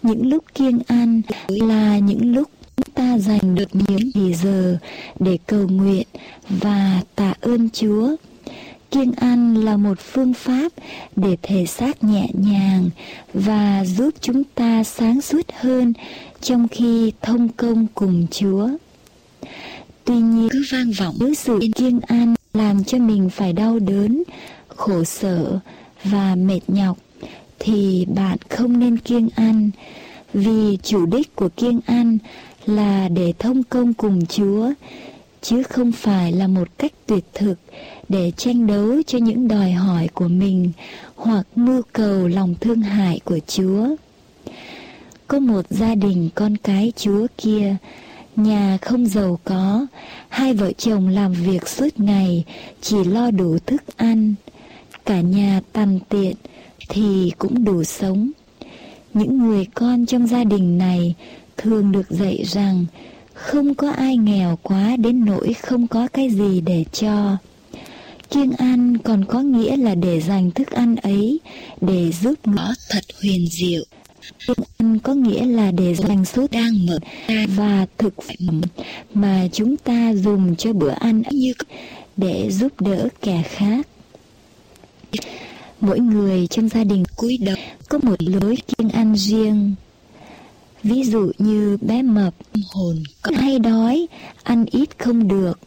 [0.02, 4.76] Những lúc kiêng ăn là những lúc chúng ta dành được những thì giờ
[5.20, 6.06] để cầu nguyện
[6.48, 8.16] và tạ ơn Chúa.
[8.90, 10.72] Kiêng ăn là một phương pháp
[11.16, 12.90] để thể xác nhẹ nhàng
[13.34, 15.92] và giúp chúng ta sáng suốt hơn
[16.40, 18.68] trong khi thông công cùng Chúa.
[20.04, 24.22] Tuy nhiên cứ vang vọng với sự kiêng ăn làm cho mình phải đau đớn,
[24.68, 25.58] khổ sở
[26.04, 26.98] và mệt nhọc
[27.58, 29.70] thì bạn không nên kiêng ăn
[30.34, 32.18] vì chủ đích của kiêng ăn
[32.66, 34.72] là để thông công cùng Chúa
[35.42, 37.54] chứ không phải là một cách tuyệt thực
[38.08, 40.72] để tranh đấu cho những đòi hỏi của mình
[41.16, 43.86] hoặc mưu cầu lòng thương hại của Chúa.
[45.26, 47.76] Có một gia đình con cái Chúa kia,
[48.36, 49.86] nhà không giàu có,
[50.28, 52.44] hai vợ chồng làm việc suốt ngày
[52.80, 54.34] chỉ lo đủ thức ăn,
[55.04, 56.36] cả nhà tằn tiện,
[56.88, 58.30] thì cũng đủ sống.
[59.14, 61.14] Những người con trong gia đình này
[61.56, 62.86] thường được dạy rằng
[63.34, 67.36] không có ai nghèo quá đến nỗi không có cái gì để cho.
[68.30, 71.40] Kiêng ăn còn có nghĩa là để dành thức ăn ấy
[71.80, 73.84] để giúp ngõ thật huyền diệu.
[74.46, 76.98] Kiêng ăn có nghĩa là để dành số đang mở
[77.48, 78.60] và thực phẩm
[79.14, 81.52] mà chúng ta dùng cho bữa ăn ấy như
[82.16, 83.86] để giúp đỡ kẻ khác
[85.80, 87.56] mỗi người trong gia đình cúi đầu
[87.88, 89.74] có một lối kiêng ăn riêng
[90.86, 92.34] ví dụ như bé mập
[92.74, 94.06] hồn có hay đói
[94.42, 95.58] ăn ít không được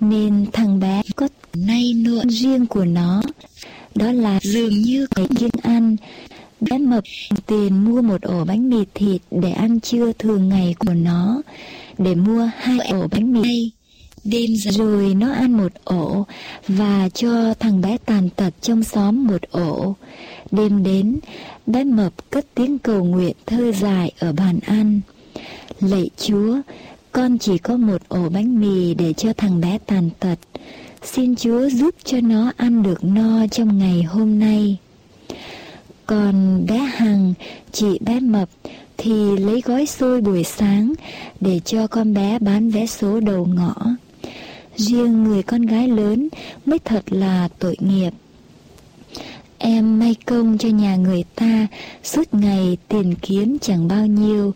[0.00, 3.22] nên thằng bé có nay nua riêng của nó.
[3.94, 5.96] Đó là dường như cái kiêng ăn.
[6.60, 7.04] Bé mập
[7.46, 11.42] tiền mua một ổ bánh mì thịt để ăn trưa thường ngày của nó
[11.98, 13.70] để mua hai ổ bánh mì.
[14.24, 16.26] Đêm rồi nó ăn một ổ
[16.68, 19.94] và cho thằng bé tàn tật trong xóm một ổ.
[20.50, 21.18] Đêm đến,
[21.66, 25.00] bé mập cất tiếng cầu nguyện thơ dài ở bàn ăn.
[25.80, 26.56] Lạy Chúa,
[27.12, 30.38] con chỉ có một ổ bánh mì để cho thằng bé tàn tật.
[31.02, 34.76] Xin Chúa giúp cho nó ăn được no trong ngày hôm nay.
[36.06, 37.34] Còn bé Hằng,
[37.72, 38.48] chị bé Mập
[38.96, 40.94] thì lấy gói xôi buổi sáng
[41.40, 43.74] để cho con bé bán vé số đầu ngõ
[44.78, 46.28] riêng người con gái lớn
[46.66, 48.10] mới thật là tội nghiệp.
[49.58, 51.66] Em may công cho nhà người ta,
[52.04, 54.52] suốt ngày tiền kiếm chẳng bao nhiêu,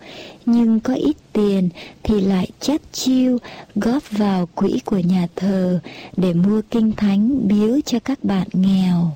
[0.46, 1.68] nhưng có ít tiền
[2.02, 3.38] thì lại chắt chiêu
[3.74, 5.80] góp vào quỹ của nhà thờ
[6.16, 9.10] để mua kinh thánh biếu cho các bạn nghèo.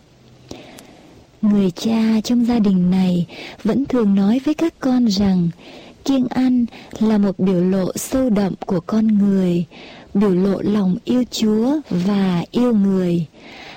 [1.42, 3.26] Người cha trong gia đình này
[3.62, 5.48] vẫn thường nói với các con rằng
[6.04, 6.66] kiêng ăn
[6.98, 9.64] là một biểu lộ sâu đậm của con người,
[10.14, 13.26] biểu lộ lòng yêu Chúa và yêu người.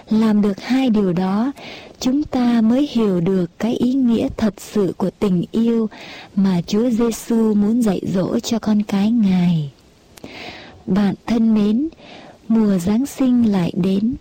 [0.10, 1.52] Làm được hai điều đó,
[2.00, 5.90] chúng ta mới hiểu được cái ý nghĩa thật sự của tình yêu
[6.36, 9.72] mà Chúa Giêsu muốn dạy dỗ cho con cái Ngài.
[10.86, 11.88] Bạn thân mến,
[12.48, 14.16] mùa Giáng sinh lại đến,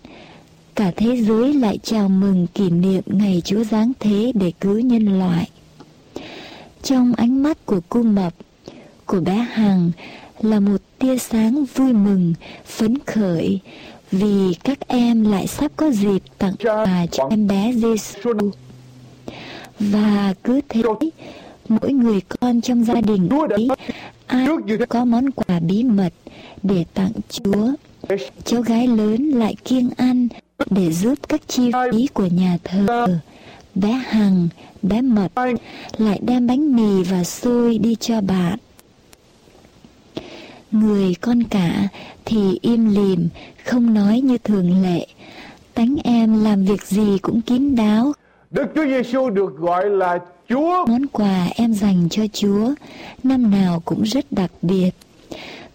[0.75, 5.19] cả thế giới lại chào mừng kỷ niệm ngày Chúa Giáng thế để cứu nhân
[5.19, 5.49] loại.
[6.83, 8.33] Trong ánh mắt của cô mập,
[9.05, 9.91] của bé Hằng
[10.41, 12.33] là một tia sáng vui mừng,
[12.65, 13.59] phấn khởi
[14.11, 18.33] vì các em lại sắp có dịp tặng quà cho em bé Giêsu.
[19.79, 20.81] Và cứ thế,
[21.69, 23.67] mỗi người con trong gia đình ấy,
[24.27, 24.47] ai
[24.89, 26.13] có món quà bí mật
[26.63, 27.67] để tặng Chúa.
[28.45, 30.27] Cháu gái lớn lại kiêng ăn
[30.69, 33.19] để giúp các chi phí của nhà thờ.
[33.75, 34.47] Bé Hằng,
[34.81, 35.31] bé Mật
[35.97, 38.57] lại đem bánh mì và xôi đi cho bạn.
[40.71, 41.87] Người con cả
[42.25, 43.27] thì im lìm,
[43.69, 45.07] không nói như thường lệ.
[45.73, 48.13] Tánh em làm việc gì cũng kín đáo.
[48.51, 50.85] Đức Chúa Giêsu được gọi là Chúa.
[50.87, 52.73] Món quà em dành cho Chúa
[53.23, 54.91] năm nào cũng rất đặc biệt.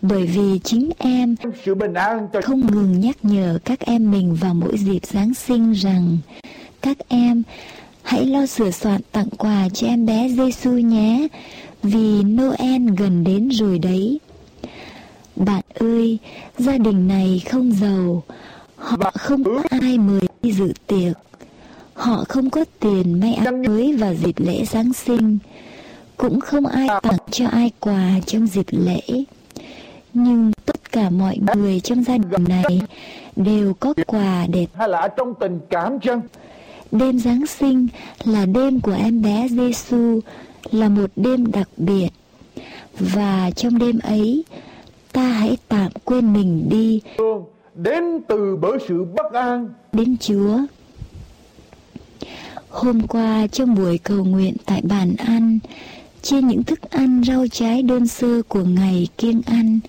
[0.03, 4.35] Bởi vì chính em sự bình an cho không ngừng nhắc nhở các em mình
[4.35, 6.19] vào mỗi dịp Giáng sinh rằng
[6.83, 7.43] các em
[8.03, 11.29] hãy lo sửa soạn tặng quà cho em bé Giêsu nhé,
[11.83, 14.19] vì Noel gần đến rồi đấy.
[15.37, 16.18] Bạn ơi,
[16.59, 18.23] gia đình này không giàu,
[18.77, 21.16] họ không có ai mời đi dự tiệc.
[21.94, 25.38] Họ không có tiền may áo mới vào dịp lễ Giáng sinh,
[26.16, 29.01] cũng không ai tặng cho ai quà trong dịp lễ.
[30.14, 32.81] Nhưng tất cả mọi người trong gia đình này
[33.37, 36.20] đều có quà để hay là trong tình cảm chăng
[36.92, 37.88] Đêm Giáng sinh
[38.25, 40.20] là đêm của em bé Giêsu,
[40.70, 42.09] là một đêm đặc biệt.
[42.99, 44.44] Và trong đêm ấy,
[45.14, 47.00] ta hãy tạm quên mình đi
[47.74, 50.59] đến từ bởi sự bất an đến Chúa.
[52.68, 55.59] Hôm qua trong buổi cầu nguyện tại bàn ăn,
[56.22, 59.81] trên những thức ăn rau trái đơn sơ của ngày kiêng ăn,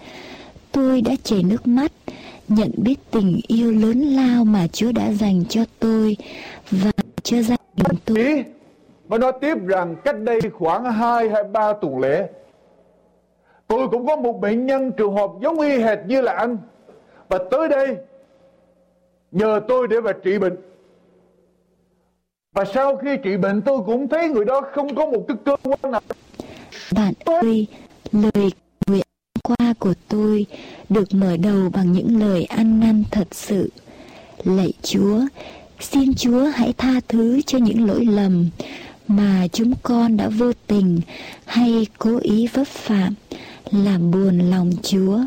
[0.71, 1.91] tôi đã chảy nước mắt
[2.47, 6.17] nhận biết tình yêu lớn lao mà Chúa đã dành cho tôi
[6.71, 6.91] và
[7.23, 8.45] cho gia đình tôi.
[9.07, 12.27] Và nói tiếp rằng cách đây khoảng 2 hay 3 tuần lễ,
[13.67, 16.57] tôi cũng có một bệnh nhân trường hợp giống y hệt như là anh.
[17.29, 17.97] Và tới đây,
[19.31, 20.55] nhờ tôi để mà trị bệnh.
[22.53, 25.55] Và sau khi trị bệnh tôi cũng thấy người đó không có một cái cơ
[25.63, 26.01] quan nào.
[26.95, 27.67] Bạn ơi,
[28.11, 28.51] lời
[28.87, 29.05] nguyện
[29.43, 30.45] qua của tôi
[30.89, 33.69] được mở đầu bằng những lời ăn năn thật sự.
[34.43, 35.19] Lạy Chúa,
[35.79, 38.49] xin Chúa hãy tha thứ cho những lỗi lầm
[39.07, 41.01] mà chúng con đã vô tình
[41.45, 43.13] hay cố ý vấp phạm
[43.71, 45.19] làm buồn lòng Chúa.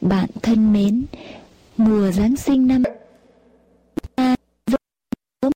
[0.00, 1.04] Bạn thân mến,
[1.76, 2.82] mùa Giáng sinh năm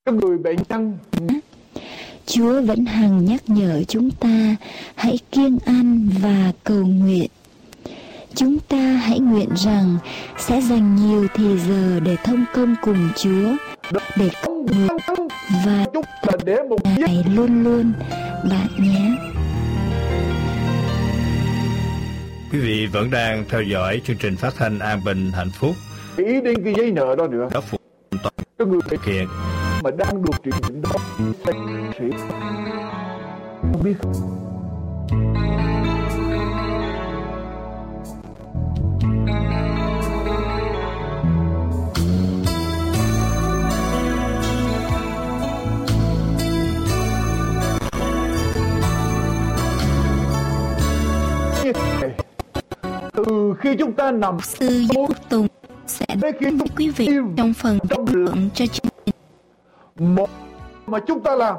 [0.06, 0.98] người bệnh nhân
[2.26, 4.56] Chúa vẫn hằng nhắc nhở chúng ta
[4.94, 7.30] hãy kiêng ăn và cầu nguyện.
[8.34, 9.98] Chúng ta hãy nguyện rằng
[10.38, 13.56] sẽ dành nhiều thì giờ để thông công cùng Chúa,
[14.16, 14.96] để cầu nguyện
[15.64, 15.86] và
[16.98, 17.92] Ngài luôn luôn
[18.50, 19.16] bạn nhé.
[22.52, 25.74] Quý vị vẫn đang theo dõi chương trình phát thanh An Bình Hạnh Phúc.
[26.16, 27.48] Ý đến cái giấy nợ đó nữa.
[27.54, 27.78] Đó phụ
[28.22, 29.28] toàn cái người thực hiện
[29.84, 30.90] mà đang được trị bệnh đó
[31.98, 32.04] sĩ
[33.72, 33.94] không biết
[53.62, 55.46] khi chúng ta nằm sư Vũ Tùng
[55.86, 59.14] sẽ đến quý vị trong phần trong luận cho chương trình.
[60.14, 60.30] Một
[60.86, 61.56] mà chúng ta làm.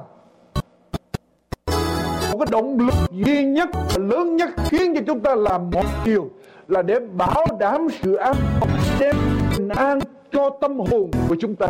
[2.32, 5.86] Một cái động lực duy nhất và lớn nhất khiến cho chúng ta làm mọi
[6.06, 6.30] điều
[6.68, 8.36] là để bảo đảm sự an
[9.00, 9.16] đem
[9.58, 10.00] bình an
[10.32, 11.68] cho tâm hồn của chúng ta.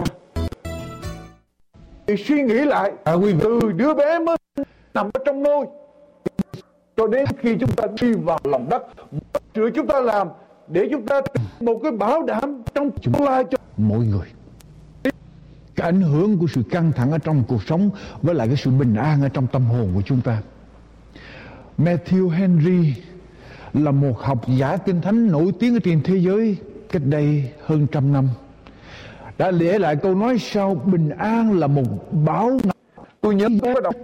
[2.08, 4.38] Thì suy nghĩ lại à, quý vị, từ đứa bé mới
[4.94, 5.66] nằm ở trong nôi
[6.98, 8.84] cho đến khi chúng ta đi vào lòng đất
[9.56, 10.28] sự chúng ta làm
[10.68, 14.28] để chúng ta tìm một cái bảo đảm trong tương lai cho mỗi người.
[15.76, 17.90] Cái ảnh hưởng của sự căng thẳng ở trong cuộc sống
[18.22, 20.42] với lại cái sự bình an ở trong tâm hồn của chúng ta.
[21.78, 22.94] Matthew Henry
[23.74, 26.58] là một học giả kinh thánh nổi tiếng ở trên thế giới
[26.90, 28.30] cách đây hơn trăm năm.
[29.38, 32.58] Đã để lại câu nói sau bình an là một báo
[33.22, 33.96] tôi nhớ có đọc.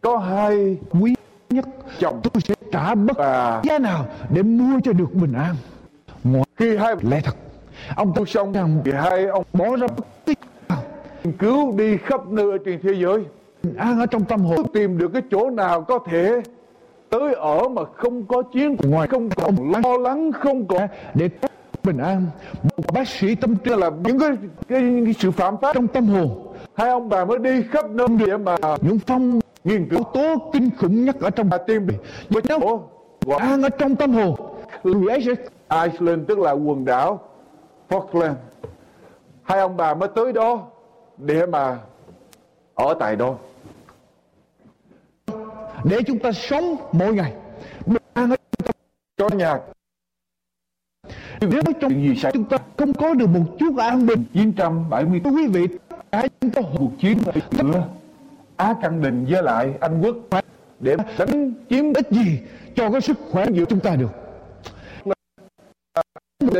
[0.00, 1.14] Có hai quý
[1.50, 1.64] nhất.
[1.98, 2.20] Chồng.
[2.22, 3.60] Tôi sẽ trả bất à.
[3.64, 5.54] giá nào để mua cho được bình an?
[6.24, 7.36] Ngoài khi hai lẽ thật
[7.96, 9.86] ông tôi xong rằng thì hai ông bỏ ra
[11.24, 13.24] nghiên cứu đi khắp nơi trên thế giới.
[13.62, 14.66] Bình an ở trong tâm hồn.
[14.72, 16.42] Tìm được cái chỗ nào có thể
[17.10, 21.28] tới ở mà không có chiến ngoài không còn lo lắng không còn để
[21.84, 22.26] bình an
[22.62, 23.70] một bác sĩ tâm trí.
[23.70, 24.30] Là những cái,
[24.68, 26.54] cái, cái sự phạm pháp trong tâm hồn.
[26.74, 30.70] Hai ông bà mới đi khắp nơi để mà những phong nghiên cứu tố kinh
[30.78, 31.86] khủng nhất ở trong và tìm
[32.30, 32.40] và
[33.26, 34.34] gọi an ở trong tâm hồn
[35.68, 37.20] Iceland tức là quần đảo
[37.88, 38.34] Falkland.
[39.42, 40.66] Hai ông bà mới tới đó
[41.18, 41.78] để mà
[42.74, 43.34] ở tại đó.
[45.84, 47.32] Để chúng ta sống mỗi ngày.
[49.16, 49.58] Cho nhà.
[51.40, 54.24] Nếu trong gì xảy chúng ta không có được một chút an bình.
[54.34, 55.66] 970 quý vị
[56.12, 57.18] cả chúng ta cuộc chiến
[57.62, 57.88] nữa
[58.58, 60.42] Á căn Đình với lại Anh Quốc
[60.80, 62.40] để đánh chiếm ích gì
[62.74, 64.10] cho cái sức khỏe giữa chúng ta được.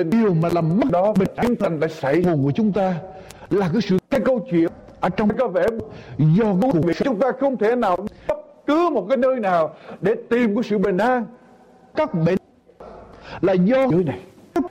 [0.05, 2.95] Điều mà làm mất đó bình chiến thành đã xảy hồn của chúng ta
[3.51, 4.69] là cái sự cái câu chuyện
[5.01, 5.67] ở trong có vẻ
[6.19, 7.97] do cái cuộc chúng ta không thể nào
[8.29, 11.27] bất cứ một cái nơi nào để tìm cái sự bình an.
[11.95, 12.39] Các bệnh
[13.41, 14.21] là do nơi này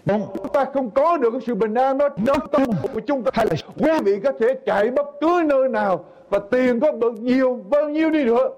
[0.05, 2.63] chúng ta không có được cái sự bình an đó nó tâm
[2.93, 6.39] của chúng ta hay là quý vị có thể chạy bất cứ nơi nào và
[6.51, 8.49] tiền có được nhiều bao nhiêu đi nữa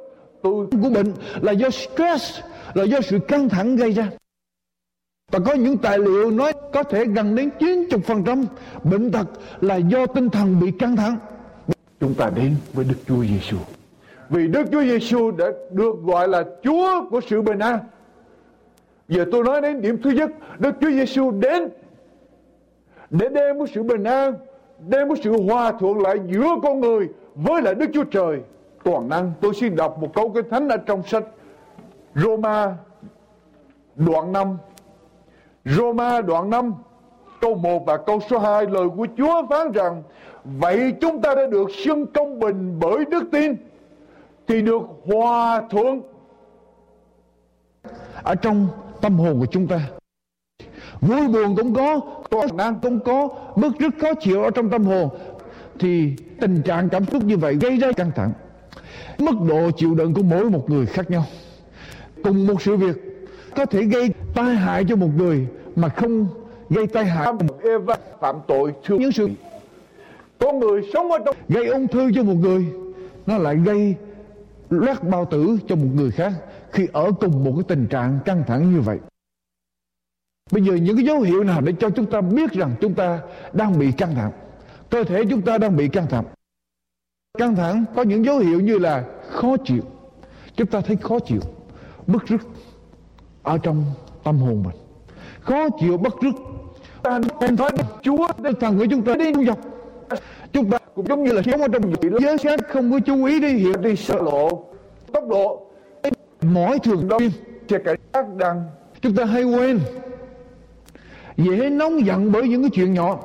[0.42, 2.40] tôi của bệnh là do stress,
[2.74, 4.10] là do sự căng thẳng gây ra
[5.32, 8.46] và có những tài liệu nói có thể gần đến 90%
[8.84, 9.28] bệnh tật
[9.62, 11.18] là do tinh thần bị căng thẳng.
[12.00, 13.58] Chúng ta đến với Đức Chúa Giêsu.
[14.30, 17.80] Vì Đức Chúa Giêsu đã được gọi là Chúa của sự bình an.
[19.10, 21.70] Giờ tôi nói đến điểm thứ nhất, Đức Chúa Giêsu đến
[23.10, 24.34] để đem một sự bình an,
[24.88, 28.40] đem một sự hòa thuận lại giữa con người với lại Đức Chúa Trời
[28.84, 29.32] toàn năng.
[29.42, 31.24] Tôi xin đọc một câu kinh thánh ở trong sách
[32.16, 32.76] Roma
[33.96, 34.58] đoạn 5
[35.66, 36.74] Roma đoạn 5
[37.42, 40.04] câu 1 và câu số 2 lời của Chúa phán rằng
[40.44, 43.56] Vậy chúng ta đã được xưng công bình bởi đức tin
[44.48, 46.02] Thì được hòa thuận
[48.24, 48.68] Ở trong
[49.02, 49.82] tâm hồn của chúng ta.
[51.02, 54.84] Vui buồn cũng có Toàn năng cũng có Bức rất khó chịu ở trong tâm
[54.84, 55.10] hồn
[55.80, 58.32] Thì tình trạng cảm xúc như vậy gây ra căng thẳng.
[59.18, 61.26] Mức độ chịu đựng của mỗi một người khác nhau.
[62.24, 62.96] Cùng một sự việc
[63.56, 66.28] có thể gây tai hại cho một người mà không
[66.70, 69.30] gây tai hại một Eva phạm tội thương những sự
[70.40, 72.66] con người sống ở trong gây ung thư cho một người
[73.26, 73.96] nó lại gây
[74.70, 76.34] loét bao tử cho một người khác
[76.72, 79.00] khi ở cùng một cái tình trạng căng thẳng như vậy.
[80.52, 83.22] Bây giờ những cái dấu hiệu nào để cho chúng ta biết rằng chúng ta
[83.54, 84.32] đang bị căng thẳng?
[84.90, 86.26] Cơ thể chúng ta đang bị căng thẳng.
[87.38, 89.82] Căng thẳng có những dấu hiệu như là khó chịu.
[90.56, 91.42] Chúng ta thấy khó chịu
[92.08, 92.42] bức rứt
[93.44, 93.84] ở trong
[94.24, 94.76] tâm hồn mình.
[95.42, 96.36] Khó chịu bất rứt.
[97.04, 97.70] Ta nên thấy
[98.02, 99.60] Chúa đang thần của chúng ta đi dọc.
[100.54, 103.26] Chúng ta cũng giống như là sống ở trong vị giới xét không có chú
[103.26, 104.66] ý đi hiểu đi sợ lộ,
[105.14, 105.69] tốc độ
[106.42, 107.20] mỗi thường đâu
[107.70, 108.64] sẽ cảnh giác rằng
[109.02, 109.80] chúng ta hay quên.
[111.38, 113.20] Dễ nóng giận bởi những cái chuyện nhỏ.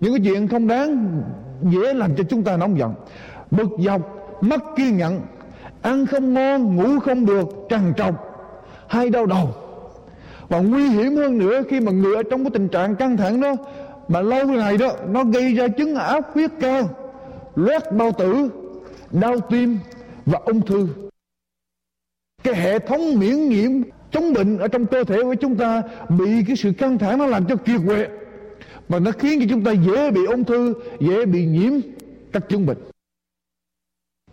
[0.00, 1.22] Những cái chuyện không đáng
[1.62, 2.94] dễ làm cho chúng ta nóng giận.
[3.50, 4.00] Bực dọc
[4.40, 5.20] mất kiên nhẫn.
[5.82, 8.14] Ăn không ngon ngủ không được trằn trọc
[8.88, 9.54] hay đau đầu.
[10.48, 13.40] Và nguy hiểm hơn nữa khi mà người ở trong cái tình trạng căng thẳng
[13.40, 13.54] đó
[14.08, 16.88] mà lâu ngày đó nó gây ra chứng áp huyết cao
[17.56, 18.48] loét bao tử
[19.10, 19.78] đau tim
[20.26, 20.88] và ung thư
[22.42, 23.70] cái hệ thống miễn nhiễm
[24.10, 27.26] chống bệnh ở trong cơ thể của chúng ta bị cái sự căng thẳng nó
[27.26, 28.08] làm cho kiệt quệ.
[28.88, 31.72] Và nó khiến cho chúng ta dễ bị ung thư, dễ bị nhiễm
[32.32, 32.78] các chứng bệnh.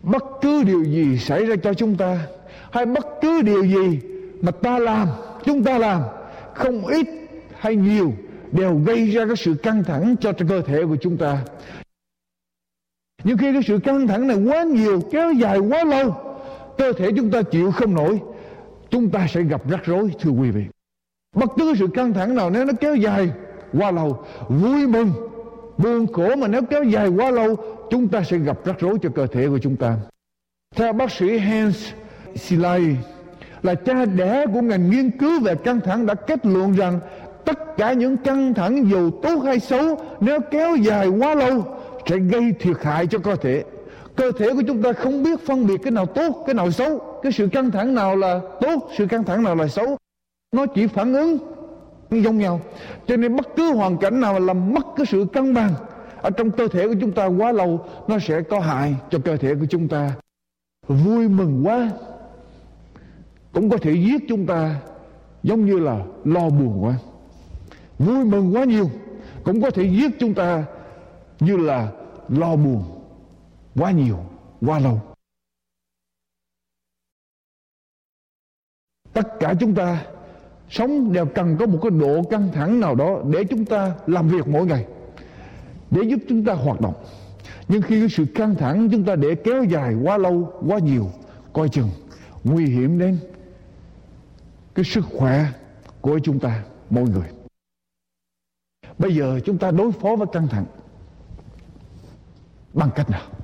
[0.02, 2.26] Bất cứ điều gì xảy ra cho chúng ta,
[2.72, 4.00] hay bất cứ điều gì
[4.40, 5.08] mà ta làm,
[5.44, 6.02] chúng ta làm,
[6.54, 7.06] không ít
[7.58, 8.12] hay nhiều
[8.52, 11.44] đều gây ra cái sự căng thẳng cho cơ thể của chúng ta.
[13.24, 16.25] Nhưng khi cái sự căng thẳng này quá nhiều, kéo dài quá lâu
[16.78, 18.20] cơ thể chúng ta chịu không nổi,
[18.90, 20.64] chúng ta sẽ gặp rắc rối, thưa quý vị.
[21.34, 23.30] Bất cứ sự căng thẳng nào, nếu nó kéo dài
[23.72, 25.12] quá lâu, vui mừng,
[25.78, 27.56] buồn khổ mà nếu kéo dài quá lâu,
[27.90, 29.96] chúng ta sẽ gặp rắc rối cho cơ thể của chúng ta.
[30.76, 31.92] Theo bác sĩ Hans
[32.34, 32.96] Silai
[33.62, 37.00] là cha đẻ của ngành nghiên cứu về căng thẳng, đã kết luận rằng
[37.44, 41.64] tất cả những căng thẳng dù tốt hay xấu, nếu kéo dài quá lâu,
[42.06, 43.64] sẽ gây thiệt hại cho cơ thể
[44.16, 46.98] cơ thể của chúng ta không biết phân biệt cái nào tốt, cái nào xấu.
[47.22, 49.96] Cái sự căng thẳng nào là tốt, sự căng thẳng nào là xấu.
[50.52, 51.38] Nó chỉ phản ứng
[52.10, 52.60] giống nhau.
[53.06, 55.74] Cho nên bất cứ hoàn cảnh nào làm mất cái sự cân bằng
[56.22, 59.36] ở trong cơ thể của chúng ta quá lâu, nó sẽ có hại cho cơ
[59.36, 60.10] thể của chúng ta.
[60.88, 61.90] Vui mừng quá
[63.52, 64.74] cũng có thể giết chúng ta
[65.42, 66.94] giống như là lo buồn quá.
[67.98, 68.90] Vui mừng quá nhiều
[69.44, 70.64] cũng có thể giết chúng ta
[71.40, 71.88] như là
[72.28, 72.95] lo buồn
[73.76, 74.18] quá nhiều,
[74.60, 75.00] quá lâu.
[79.12, 80.06] Tất cả chúng ta
[80.70, 84.28] sống đều cần có một cái độ căng thẳng nào đó để chúng ta làm
[84.28, 84.86] việc mỗi ngày,
[85.90, 86.94] để giúp chúng ta hoạt động.
[87.68, 91.10] Nhưng khi cái sự căng thẳng chúng ta để kéo dài quá lâu, quá nhiều,
[91.52, 91.88] coi chừng
[92.44, 93.18] nguy hiểm đến
[94.74, 95.46] cái sức khỏe
[96.00, 97.28] của chúng ta mỗi người.
[98.98, 100.66] Bây giờ chúng ta đối phó với căng thẳng
[102.74, 103.35] bằng cách nào?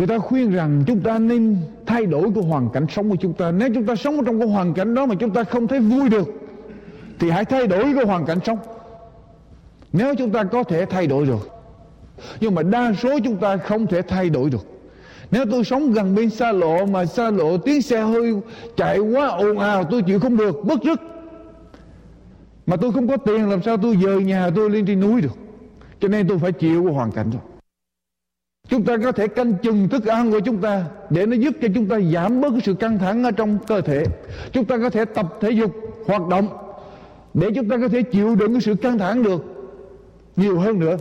[0.00, 3.32] Người ta khuyên rằng chúng ta nên thay đổi cái hoàn cảnh sống của chúng
[3.32, 3.50] ta.
[3.50, 6.08] Nếu chúng ta sống trong cái hoàn cảnh đó mà chúng ta không thấy vui
[6.08, 6.28] được,
[7.18, 8.58] thì hãy thay đổi cái hoàn cảnh sống.
[9.92, 11.48] Nếu chúng ta có thể thay đổi được
[12.40, 14.66] nhưng mà đa số chúng ta không thể thay đổi được.
[15.30, 18.34] Nếu tôi sống gần bên xa lộ mà xa lộ tiếng xe hơi
[18.76, 21.00] chạy quá ồn ào, tôi chịu không được bất rứt.
[22.66, 25.36] Mà tôi không có tiền, làm sao tôi dời nhà tôi lên trên núi được?
[26.00, 27.38] Cho nên tôi phải chịu cái hoàn cảnh đó
[28.70, 31.68] chúng ta có thể canh chừng thức ăn của chúng ta để nó giúp cho
[31.74, 34.04] chúng ta giảm bớt cái sự căng thẳng ở trong cơ thể.
[34.52, 35.70] Chúng ta có thể tập thể dục,
[36.06, 36.48] hoạt động
[37.34, 39.44] để chúng ta có thể chịu đựng cái sự căng thẳng được
[40.36, 40.96] nhiều hơn nữa.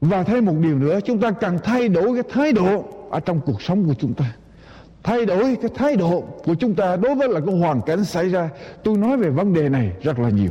[0.00, 3.40] Và thêm một điều nữa, chúng ta cần thay đổi cái thái độ ở trong
[3.46, 4.24] cuộc sống của chúng ta.
[5.02, 8.28] Thay đổi cái thái độ của chúng ta đối với là cái hoàn cảnh xảy
[8.28, 8.50] ra.
[8.84, 10.50] Tôi nói về vấn đề này rất là nhiều.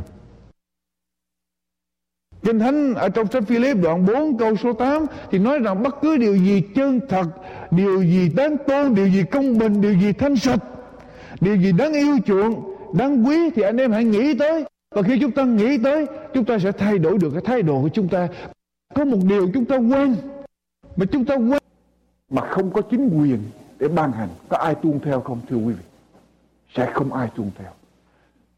[2.42, 5.96] Kinh Thánh ở trong sách Philip đoạn 4 câu số 8 thì nói rằng bất
[6.02, 7.26] cứ điều gì chân thật,
[7.70, 10.64] điều gì đáng tôn, điều gì công bình, điều gì thanh sạch,
[11.40, 14.64] điều gì đáng yêu chuộng, đáng quý thì anh em hãy nghĩ tới.
[14.94, 17.82] Và khi chúng ta nghĩ tới, chúng ta sẽ thay đổi được cái thái độ
[17.82, 18.28] của chúng ta.
[18.94, 20.16] Có một điều chúng ta quên,
[20.96, 21.62] mà chúng ta quên
[22.30, 23.38] mà không có chính quyền
[23.78, 24.28] để ban hành.
[24.48, 25.84] Có ai tuân theo không thưa quý vị?
[26.74, 27.70] Sẽ không ai tuân theo.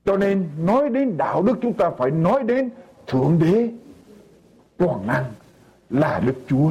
[0.05, 2.70] Cho nên nói đến đạo đức chúng ta phải nói đến
[3.07, 3.70] Thượng Đế
[4.76, 5.24] toàn năng
[5.90, 6.70] là Đức Chúa.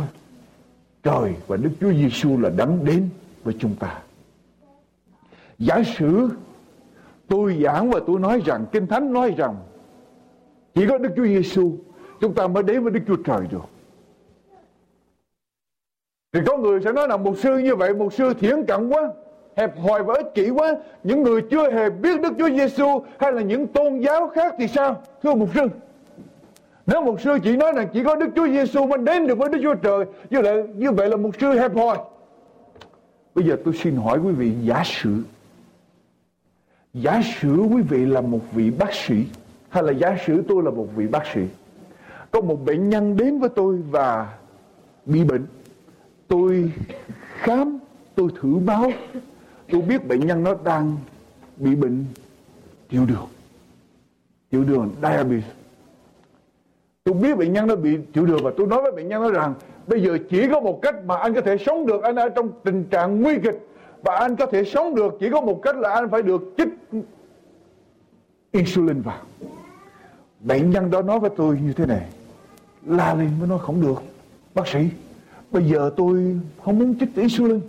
[1.04, 3.10] Trời và Đức Chúa Giêsu là đấng đến
[3.44, 4.02] với chúng ta.
[5.60, 6.30] Giả sử
[7.28, 9.56] tôi giảng và tôi nói rằng Kinh Thánh nói rằng
[10.76, 11.72] chỉ có Đức Chúa Giêsu
[12.22, 13.66] chúng ta mới đến với Đức Chúa Trời được.
[16.34, 19.10] Thì có người sẽ nói là một sư như vậy, một sư thiển cận quá,
[19.56, 20.76] hẹp hòi và ích kỷ quá.
[21.04, 24.68] Những người chưa hề biết Đức Chúa Giêsu hay là những tôn giáo khác thì
[24.68, 25.02] sao?
[25.24, 25.62] Thưa một sư,
[26.92, 29.50] nếu một sư chỉ nói rằng chỉ có Đức Chúa Giêsu mới đến được với
[29.50, 31.98] Đức Chúa Trời, như vậy, như vậy là một sư hẹp hòi.
[33.36, 35.24] Bây giờ tôi xin hỏi quý vị giả sử
[36.94, 39.26] Giả sử quý vị là một vị bác sĩ
[39.70, 41.42] Hay là giả sử tôi là một vị bác sĩ
[42.32, 44.38] Có một bệnh nhân đến với tôi và
[45.06, 45.46] bị bệnh
[46.28, 46.72] Tôi
[47.38, 47.78] khám,
[48.16, 48.92] tôi thử máu
[49.72, 50.98] Tôi biết bệnh nhân nó đang
[51.58, 52.06] bị bệnh
[52.90, 53.28] tiểu đường
[54.50, 55.61] Tiểu đường diabetes
[57.04, 59.32] Tôi biết bệnh nhân nó bị chịu đường và tôi nói với bệnh nhân nó
[59.32, 59.54] rằng,
[59.88, 62.50] Bây giờ chỉ có một cách mà anh có thể sống được, Anh ở trong
[62.64, 63.68] tình trạng nguy kịch.
[64.04, 66.70] Và anh có thể sống được, Chỉ có một cách là anh phải được chích
[68.52, 69.22] Insulin vào.
[70.40, 72.06] Bệnh nhân đó nói với tôi như thế này,
[72.86, 74.02] La lên mới nói không được.
[74.54, 74.80] Bác sĩ,
[75.52, 77.60] Bây giờ tôi không muốn chích insulin.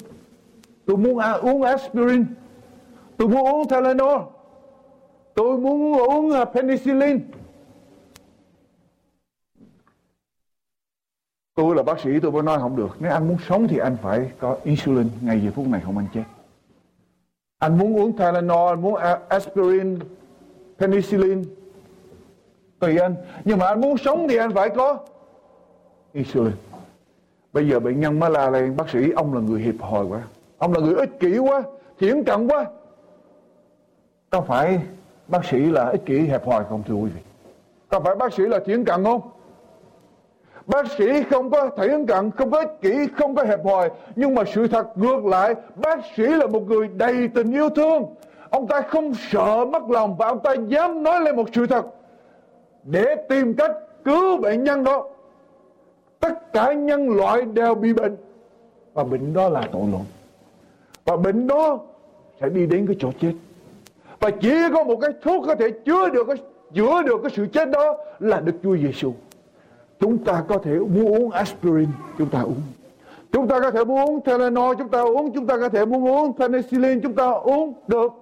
[0.87, 2.25] Tôi muốn à, uống aspirin.
[3.17, 4.21] Tôi muốn uống Tylenol.
[5.35, 7.19] Tôi muốn uống à, penicillin.
[11.55, 12.97] Tôi là bác sĩ, tôi mới nói không được.
[13.01, 16.07] Nếu anh muốn sống thì anh phải có insulin Ngay giờ phút này không anh
[16.15, 16.23] chết
[17.59, 18.95] Anh muốn uống Tylenol Anh muốn
[19.29, 19.99] aspirin,
[20.79, 21.45] Penicillin.
[22.79, 23.15] Tùy anh.
[23.45, 24.99] Nhưng mà anh muốn sống thì anh phải có
[26.13, 26.53] Insulin.
[27.53, 30.23] Bây giờ bệnh nhân mới la lên, Bác sĩ, ông là người hiệp hồi quá.
[30.59, 31.63] Ông là người ích kỷ quá
[31.99, 32.67] Thiển cận quá.
[34.31, 34.81] Có phải
[35.29, 37.21] bác sĩ là ích kỷ hẹp hòi không, thưa quý vị?
[37.89, 39.21] Có phải bác sĩ là thiển cận không?
[40.67, 43.91] Bác sĩ không có thiển cận, không có ích kỷ, không có hẹp hòi.
[44.17, 48.05] Nhưng mà sự thật ngược lại, bác sĩ là một người đầy tình yêu thương.
[48.51, 51.87] Ông ta không sợ mất lòng và ông ta dám nói lên một sự thật
[52.85, 53.73] để tìm cách
[54.05, 55.09] cứu bệnh nhân đó.
[56.21, 58.17] Tất cả nhân loại đều bị bệnh
[58.95, 60.03] và bệnh đó là tội lỗi.
[61.05, 61.79] Và bệnh đó
[62.41, 63.33] sẽ đi đến cái chỗ chết.
[64.21, 66.37] Và chỉ có một cái thuốc có thể chữa được cái
[66.75, 69.13] chữa được cái sự chết đó là Đức Chúa Giêsu.
[70.03, 71.89] Chúng ta có thể muốn uống aspirin,
[72.19, 72.63] chúng ta uống.
[73.33, 75.33] Chúng ta có thể muốn uống Tylenol, chúng ta uống.
[75.33, 78.13] Chúng ta có thể muốn uống penicillin, chúng ta uống được.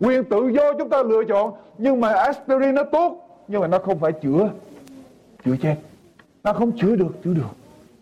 [0.00, 1.52] Quyền tự do chúng ta lựa chọn.
[1.78, 4.50] Nhưng mà aspirin nó tốt, nhưng mà nó không phải chữa,
[5.44, 5.76] chữa chết.
[6.44, 7.50] Nó không chữa được, chữa được.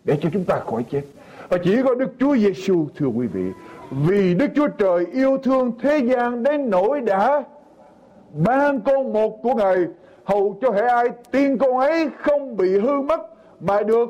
[0.04, 1.02] Để cho chúng ta khỏi chết.
[1.48, 3.50] Và chỉ có Đức Chúa Giêsu thưa quý vị.
[3.90, 7.44] Vì Đức Chúa Trời yêu thương thế gian đến nỗi đã
[8.44, 9.76] ban con một của Ngài
[10.28, 13.20] hầu cho hệ ai tin con ấy không bị hư mất
[13.60, 14.08] mà được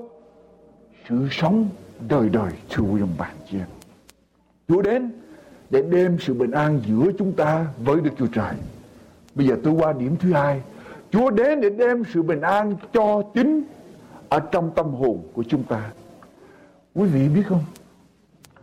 [1.08, 1.68] sự sống
[2.08, 3.66] đời đời thưa quý Bàn bạn
[4.68, 5.10] Chúa đến
[5.70, 8.54] để đem sự bình an giữa chúng ta với Đức Chúa Trời.
[9.34, 10.60] Bây giờ tôi qua điểm thứ hai.
[11.10, 13.62] Chúa đến để đem sự bình an cho chính
[14.28, 15.90] ở trong tâm hồn của chúng ta.
[16.94, 17.64] Quý vị biết không?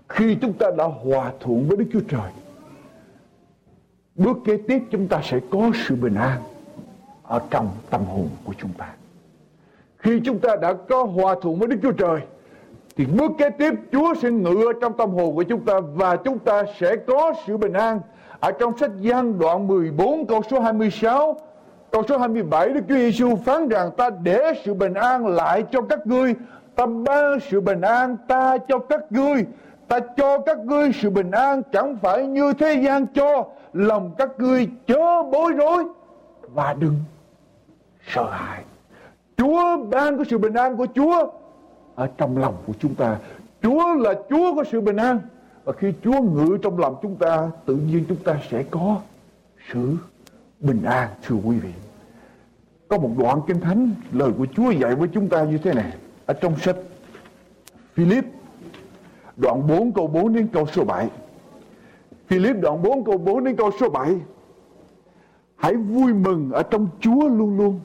[0.09, 2.31] Khi chúng ta đã hòa thuận với Đức Chúa Trời,
[4.15, 6.41] bước kế tiếp chúng ta sẽ có sự bình an
[7.27, 8.93] ở trong tâm hồn của chúng ta.
[9.97, 12.21] Khi chúng ta đã có hòa thuận với Đức Chúa Trời,
[12.97, 16.15] thì bước kế tiếp Chúa sẽ ngự ở trong tâm hồn của chúng ta và
[16.15, 17.99] chúng ta sẽ có sự bình an.
[18.39, 21.37] Ở trong sách Giăng đoạn 14 câu số 26,
[21.91, 25.81] câu số 27 Đức Chúa Giêsu phán rằng ta để sự bình an lại cho
[25.81, 26.35] các ngươi,
[26.75, 29.45] ta ban sự bình an ta cho các ngươi,
[29.87, 34.29] ta cho các ngươi sự bình an chẳng phải như thế gian cho, lòng các
[34.37, 35.83] ngươi chớ bối rối
[36.53, 36.95] và đừng
[38.07, 38.63] sợ hãi.
[39.37, 41.27] Chúa ban có sự bình an của Chúa
[41.95, 43.17] ở trong lòng của chúng ta.
[43.61, 45.19] Chúa là Chúa có sự bình an.
[45.63, 49.01] Và khi Chúa ngự trong lòng chúng ta, tự nhiên chúng ta sẽ có
[49.73, 49.95] sự
[50.59, 51.71] bình an, thưa quý vị.
[52.87, 55.93] Có một đoạn kinh thánh, lời của Chúa dạy với chúng ta như thế này.
[56.25, 56.75] Ở trong sách
[57.93, 58.25] Philip,
[59.37, 61.09] đoạn 4 câu 4 đến câu số 7.
[62.27, 64.15] Philip đoạn 4 câu 4 đến câu số 7
[65.55, 67.79] Hãy vui mừng ở trong Chúa luôn luôn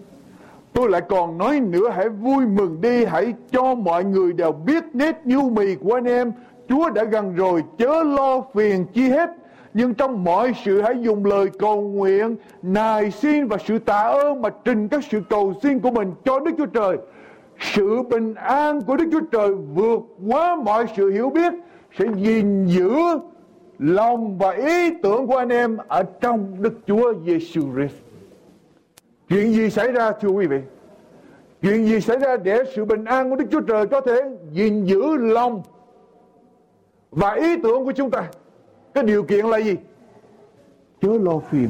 [0.80, 4.84] Tôi lại còn nói nữa hãy vui mừng đi Hãy cho mọi người đều biết
[4.92, 6.32] nét nhu mì của anh em
[6.68, 9.30] Chúa đã gần rồi chớ lo phiền chi hết
[9.74, 14.42] nhưng trong mọi sự hãy dùng lời cầu nguyện, nài xin và sự tạ ơn
[14.42, 16.96] mà trình các sự cầu xin của mình cho Đức Chúa Trời.
[17.58, 21.52] Sự bình an của Đức Chúa Trời vượt quá mọi sự hiểu biết
[21.98, 22.92] sẽ gìn giữ
[23.78, 28.09] lòng và ý tưởng của anh em ở trong Đức Chúa Giêsu Christ.
[29.30, 30.60] Chuyện gì xảy ra, thưa quý vị?
[31.62, 34.22] Chuyện gì xảy ra để sự bình an của Đức Chúa Trời có thể
[34.52, 35.62] gìn giữ lòng
[37.10, 38.30] và ý tưởng của chúng ta?
[38.94, 39.76] Cái điều kiện là gì?
[41.02, 41.68] Chớ lo phiền,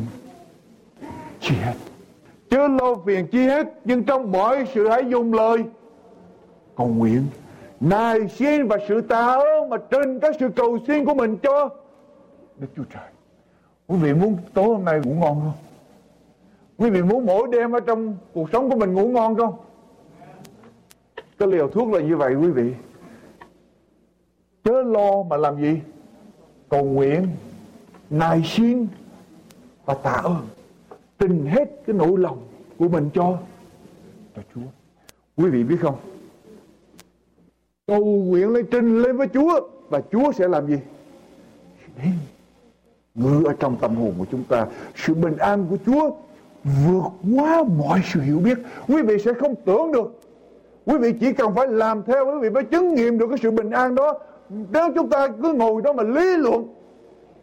[1.41, 1.75] chi hết.
[2.51, 3.67] Chớ lo phiền, chi hết.
[3.85, 5.65] Nhưng trong mọi sự hãy dùng lời
[6.77, 7.27] cầu nguyện.
[7.81, 11.69] Nài xin và sự tạ ơn mà trên các sự cầu xin của mình cho
[12.59, 13.09] Đức Chúa Trời.
[13.87, 15.70] Quý vị muốn tối hôm nay ngủ ngon không?
[16.81, 19.55] Quý vị muốn mỗi đêm ở trong cuộc sống của mình ngủ ngon không?
[21.39, 22.73] Cái liều thuốc là như vậy, quý vị.
[24.65, 25.81] Chớ lo mà làm gì?
[26.71, 27.29] cầu nguyện
[28.11, 28.87] nài xin
[29.85, 30.47] và tạ ơn
[31.19, 32.39] trình hết cái nỗi lòng
[32.79, 33.39] của mình cho
[34.37, 34.61] cho Chúa
[35.37, 35.97] quý vị biết không
[37.87, 40.79] cầu nguyện lên trình lên với Chúa và Chúa sẽ làm gì
[41.97, 42.13] đến
[43.15, 46.11] ngự ở trong tâm hồn của chúng ta, sự bình an của Chúa
[46.65, 48.59] vượt quá mọi sự hiểu biết.
[48.89, 50.21] Quý vị sẽ không tưởng được.
[50.87, 53.51] Quý vị chỉ cần phải làm theo, quý vị mới chứng nghiệm được cái sự
[53.51, 54.19] bình an đó.
[54.49, 56.69] Nếu chúng ta cứ ngồi đó mà lý luận,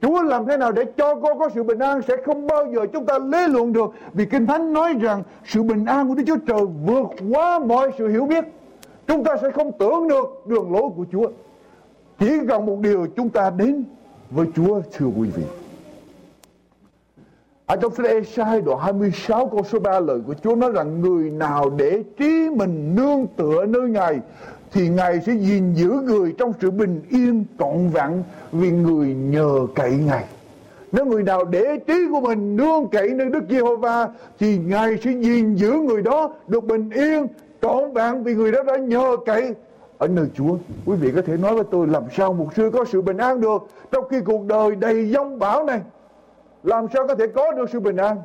[0.02, 2.86] Chúa làm thế nào để cho con có sự bình an sẽ không bao giờ
[2.94, 3.92] chúng ta lý luận được.
[4.14, 7.92] Vì Kinh Thánh nói rằng sự bình an của Đức Chúa Trời vượt quá mọi
[7.98, 8.46] sự hiểu biết.
[9.08, 11.28] Chúng ta sẽ không tưởng được đường lối của Chúa.
[12.20, 13.84] Chỉ cần một điều chúng ta đến
[14.32, 15.44] với Chúa, thưa quý vị
[17.68, 21.30] ở trong sách Esai đoạn 26 câu số 3 lời của Chúa nói rằng, người
[21.30, 24.20] nào để trí mình nương tựa nơi Ngài,
[24.72, 29.68] thì Ngài sẽ gìn giữ người trong sự bình yên trọn vẹn vì người nhờ
[29.76, 30.24] cậy Ngài.
[30.92, 34.08] Nếu người nào để trí của mình nương cậy nơi Đức Giê-hô-va,
[34.40, 37.28] thì Ngài sẽ gìn giữ người đó được bình yên,
[37.62, 39.54] trọn vẹn vì người đó đã nhờ cậy
[39.98, 40.58] ở nơi Chúa.
[40.86, 43.42] Quý vị có thể nói với tôi, làm sao một sư có sự bình an
[43.42, 45.82] được trong khi cuộc đời đầy giông bão này.
[46.64, 48.22] Làm sao có thể có được sự bình an?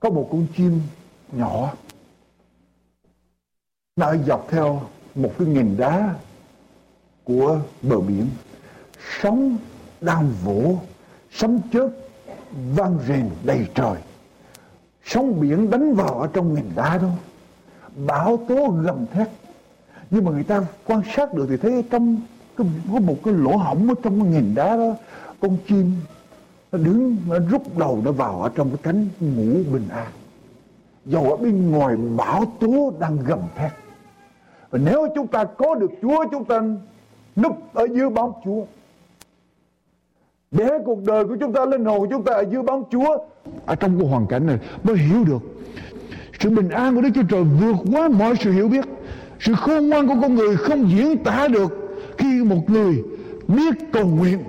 [0.00, 0.80] Có một con chim
[1.32, 1.72] nhỏ.
[3.96, 4.82] Nó dọc theo
[5.14, 6.14] một cái nghìn đá
[7.24, 8.26] của bờ biển.
[9.22, 9.56] Sóng
[10.00, 10.78] đang vỗ
[11.30, 11.88] sấm chớp
[12.74, 13.96] vang rền đầy trời.
[15.04, 17.08] Sóng biển đánh vào ở trong nghìn đá đó.
[18.06, 19.28] Bão tố gầm thét.
[20.10, 22.20] Nhưng mà người ta quan sát được thì thấy trong
[22.56, 24.94] có, có một cái lỗ hổng ở trong cái nghìn đá đó.
[25.40, 25.92] Con chim
[26.74, 30.06] nó đứng, nó rút đầu, nó vào ở trong cái cánh ngủ bình an.
[31.06, 33.72] Dầu ở bên ngoài bão tố đang gầm thét.
[34.70, 36.62] Và nếu chúng ta có được Chúa, chúng ta
[37.36, 38.64] núp ở dưới bóng Chúa.
[40.50, 43.18] Để cuộc đời của chúng ta, linh hồn của chúng ta ở dưới bóng Chúa,
[43.66, 45.42] ở trong cái hoàn cảnh này, mới hiểu được
[46.40, 48.84] sự bình an của Đức Chúa Trời vượt quá mọi sự hiểu biết,
[49.40, 53.02] sự khôn ngoan của con người không diễn tả được khi một người
[53.48, 54.44] biết cầu nguyện,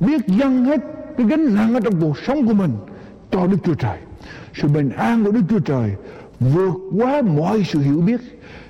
[0.00, 0.80] biết dâng hết
[1.20, 2.72] cái gánh nặng ở trong cuộc sống của mình
[3.30, 3.98] cho Đức Chúa Trời
[4.54, 5.90] sự bình an của Đức Chúa Trời
[6.40, 8.20] vượt quá mọi sự hiểu biết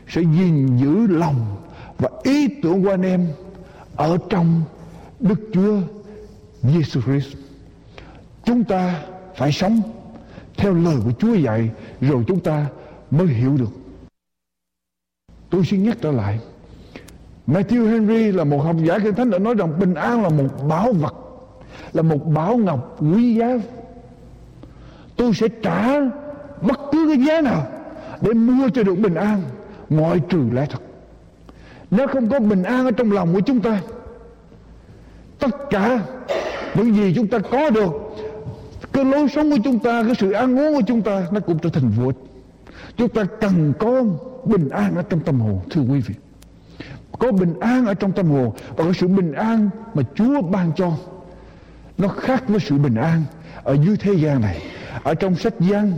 [0.09, 1.57] sẽ gìn giữ lòng
[1.99, 3.27] và ý tưởng của anh em
[3.97, 4.63] ở trong
[5.21, 5.77] Đức Chúa
[6.63, 7.37] Giêsu Christ.
[8.45, 9.03] Chúng ta
[9.37, 9.81] phải sống
[10.57, 11.71] theo lời của Chúa dạy
[12.01, 12.67] rồi chúng ta
[13.11, 13.71] mới hiểu được.
[15.51, 16.39] Tôi xin nhắc trở lại.
[17.47, 20.49] Matthew Henry là một học giả kinh thánh đã nói rằng bình an là một
[20.69, 21.15] bảo vật,
[21.93, 23.59] là một bảo ngọc quý giá.
[25.17, 26.01] Tôi sẽ trả
[26.61, 27.67] bất cứ cái giá nào
[28.21, 29.43] để mua cho được bình an.
[29.91, 30.83] Ngoại trừ lẽ thật.
[31.91, 33.81] Nếu không có bình an ở trong lòng của chúng ta,
[35.39, 36.01] tất cả
[36.75, 37.93] những gì chúng ta có được,
[38.93, 41.59] cái lối sống của chúng ta, cái sự ăn uống của chúng ta, nó cũng
[41.59, 42.13] trở thành vô
[42.97, 44.05] chúng ta cần có
[44.45, 46.15] bình an ở trong tâm hồn, thưa quý vị.
[47.19, 50.73] Có bình an ở trong tâm hồn và có sự bình an mà Chúa ban
[50.77, 50.93] cho
[52.01, 53.23] nó khác với sự bình an
[53.63, 54.63] ở dưới thế gian này.
[55.03, 55.93] Ở trong sách Giăng,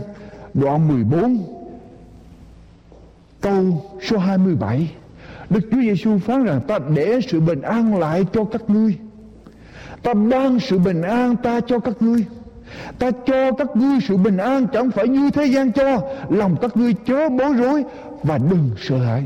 [0.53, 1.43] đoạn 14
[3.41, 4.91] câu số 27
[5.49, 8.97] Đức Chúa Giêsu phán rằng, ta để sự bình an lại cho các ngươi.
[10.03, 12.25] Ta ban sự bình an ta cho các ngươi.
[12.99, 16.77] Ta cho các ngươi sự bình an chẳng phải như thế gian cho, lòng các
[16.77, 17.83] ngươi chớ bối rối
[18.23, 19.23] và đừng sợ hãi.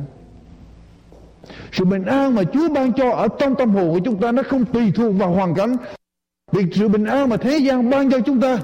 [1.71, 4.43] Sự bình an mà Chúa ban cho ở trong tâm hồn của chúng ta nó
[4.49, 5.75] không tùy thuộc vào hoàn cảnh
[6.51, 8.57] vì sự bình an mà thế gian ban cho chúng ta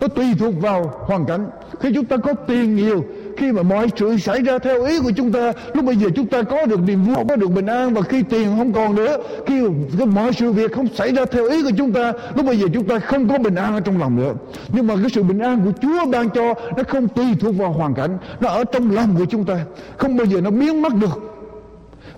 [0.00, 1.46] nó tùy thuộc vào hoàn cảnh.
[1.80, 3.04] Khi chúng ta có tiền nhiều,
[3.36, 6.26] khi mà mọi sự xảy ra theo ý của chúng ta, lúc bây giờ chúng
[6.26, 9.16] ta có được niềm vui, có được bình an và khi tiền không còn nữa,
[9.46, 9.62] khi
[10.06, 12.84] mọi sự việc không xảy ra theo ý của chúng ta, lúc bây giờ chúng
[12.84, 14.34] ta không có bình an ở trong lòng nữa.
[14.72, 17.72] Nhưng mà cái sự bình an của Chúa ban cho nó không tùy thuộc vào
[17.72, 19.60] hoàn cảnh, nó ở trong lòng của chúng ta.
[19.96, 21.35] Không bao giờ nó biến mất được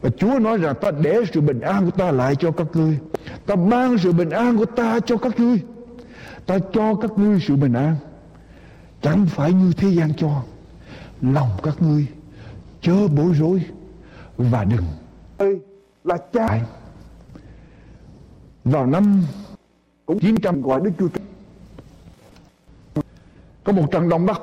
[0.01, 2.99] và Chúa nói rằng ta để sự bình an của ta lại cho các ngươi.
[3.47, 5.63] Ta mang sự bình an của ta cho các ngươi.
[6.47, 7.97] Ta cho các ngươi sự bình an.
[9.03, 10.43] Chẳng phải như thế gian cho.
[11.23, 12.07] Lòng các ngươi
[12.81, 13.63] chớ bối rối
[14.37, 14.85] và đừng
[15.39, 15.61] ơi
[16.05, 16.61] là cha
[18.65, 19.23] vào năm
[20.07, 21.25] cũng 900 gọi Đức Chúa Trời.
[23.65, 24.43] Có một trận động đất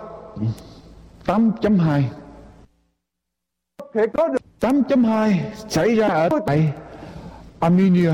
[1.25, 2.03] 8.2
[3.77, 5.37] có thể có được 8.2
[5.69, 6.73] xảy ra ở tại
[7.59, 8.13] Armenia.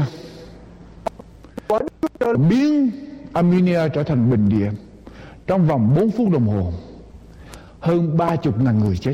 [2.49, 2.91] Biến
[3.33, 4.71] Armenia trở thành bình địa
[5.47, 6.71] trong vòng 4 phút đồng hồ,
[7.79, 9.13] hơn ba chục ngàn người chết.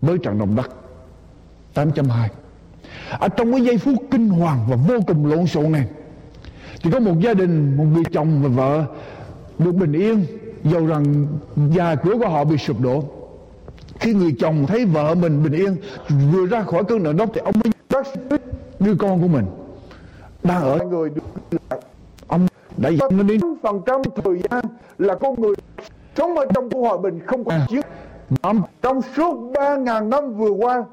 [0.00, 0.70] Với trận động đất
[1.74, 2.28] 8.2
[3.10, 5.86] ở trong cái giây phút kinh hoàng và vô cùng lộn xộn này,
[6.82, 8.84] thì có một gia đình, một người chồng và vợ
[9.58, 10.24] được bình yên,
[10.64, 11.26] dầu rằng
[11.56, 13.04] nhà cửa của họ bị sụp đổ
[14.00, 15.76] khi người chồng thấy vợ mình bình yên
[16.32, 18.06] vừa ra khỏi cơn nợ đốc thì ông mới bác
[18.80, 19.44] đưa con của mình.
[20.42, 21.10] Đang ở người
[22.26, 22.46] ông
[22.76, 24.64] đã dẫn đến phần trăm thời gian
[24.98, 25.54] là con người
[26.16, 27.80] sống ở trong của hòa bình không có chiến
[28.82, 30.84] trong suốt 3.000 năm vừa qua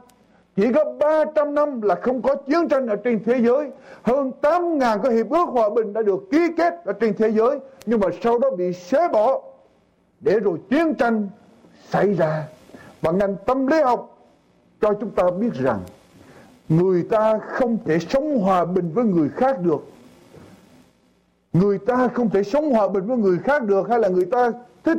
[0.55, 3.72] chỉ có 300 năm là không có chiến tranh ở trên thế giới.
[4.01, 7.60] Hơn 8.000 cái hiệp ước hòa bình đã được ký kết ở trên thế giới
[7.86, 9.41] Nhưng mà sau đó bị xé bỏ
[10.20, 11.30] Để rồi chiến tranh
[11.89, 12.43] xảy ra
[13.02, 14.18] và ngành tâm lý học
[14.82, 15.80] cho chúng ta biết rằng
[16.70, 19.88] Người ta không thể sống hòa bình với người khác được.
[21.54, 24.52] Người ta không thể sống hòa bình với người khác được Hay là người ta
[24.84, 24.98] thích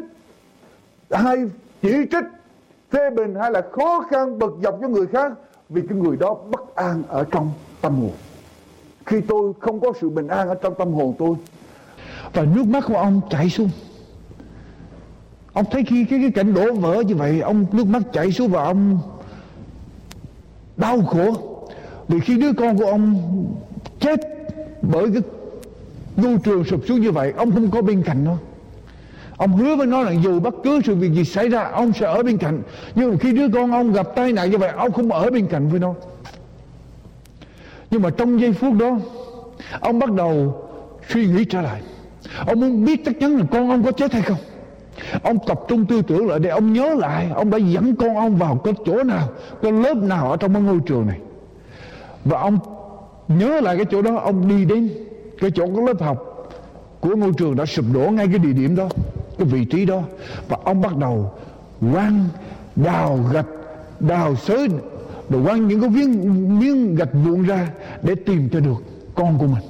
[1.10, 1.36] hay
[1.82, 2.24] chỉ trích,
[2.90, 5.32] phê bình hay là khó khăn bật dọc cho người khác
[5.68, 8.12] vì cái người đó bất an ở trong tâm hồn.
[9.06, 11.34] Khi tôi không có sự bình an ở trong tâm hồn tôi,
[12.32, 13.70] và nước mắt của ông chảy xuống
[15.58, 18.50] ông thấy khi cái, cái cảnh đổ vỡ như vậy ông nước mắt chảy xuống
[18.50, 18.98] và ông
[20.76, 21.34] đau khổ.
[22.08, 23.16] Vì khi đứa con của ông
[24.00, 24.20] chết
[24.82, 25.22] bởi cái
[26.16, 28.36] ngôi trường sụp xuống như vậy ông không có bên cạnh nó.
[29.36, 32.06] Ông hứa với nó là dù bất cứ sự việc gì xảy ra Ông sẽ
[32.06, 32.62] ở bên cạnh.
[32.94, 35.46] Nhưng mà khi đứa con ông gặp tai nạn như vậy Ông không ở bên
[35.46, 35.94] cạnh với nó.
[37.90, 38.98] Nhưng mà trong giây phút đó
[39.80, 40.62] Ông bắt đầu
[41.08, 41.82] suy nghĩ trở lại.
[42.46, 44.38] Ông muốn biết chắc chắn là con ông có chết hay không.
[45.22, 47.28] Ông tập trung tư tưởng lại để ông nhớ lại.
[47.34, 49.28] Ông đã dẫn con ông vào cái chỗ nào,
[49.62, 51.18] Cái lớp nào ở trong cái ngôi trường này.
[52.24, 52.58] Và ông
[53.28, 54.90] nhớ lại cái chỗ đó, Ông đi đến
[55.40, 56.50] cái chỗ cái lớp học
[57.00, 58.88] Của ngôi trường đã sụp đổ ngay cái địa điểm đó,
[59.38, 60.02] cái vị trí đó.
[60.48, 61.32] Và ông bắt đầu
[61.92, 62.28] quăng
[62.76, 63.46] đào gạch,
[64.00, 64.68] đào xới
[65.30, 67.68] rồi quăng những cái viên, miếng gạch vụn ra
[68.02, 68.82] để tìm cho được
[69.14, 69.62] con của mình.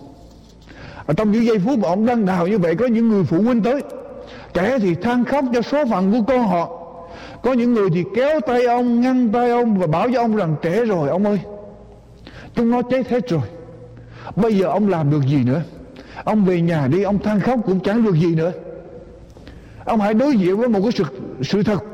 [1.06, 3.42] Ở trong những giây phút mà ông đang đào như vậy, có những người phụ
[3.42, 3.82] huynh tới
[4.58, 6.70] kẻ thì than khóc cho số phận của con họ.
[7.42, 10.56] Có những người thì kéo tay ông, ngăn tay ông và bảo cho ông rằng
[10.62, 11.40] trẻ rồi, ông ơi,
[12.54, 13.40] chúng nó chết hết rồi.
[14.36, 15.62] Bây giờ ông làm được gì nữa?
[16.24, 18.52] Ông về nhà đi, ông than khóc cũng chẳng được gì nữa.
[19.84, 21.04] Ông hãy đối diện với một cái sự
[21.42, 21.84] sự thật.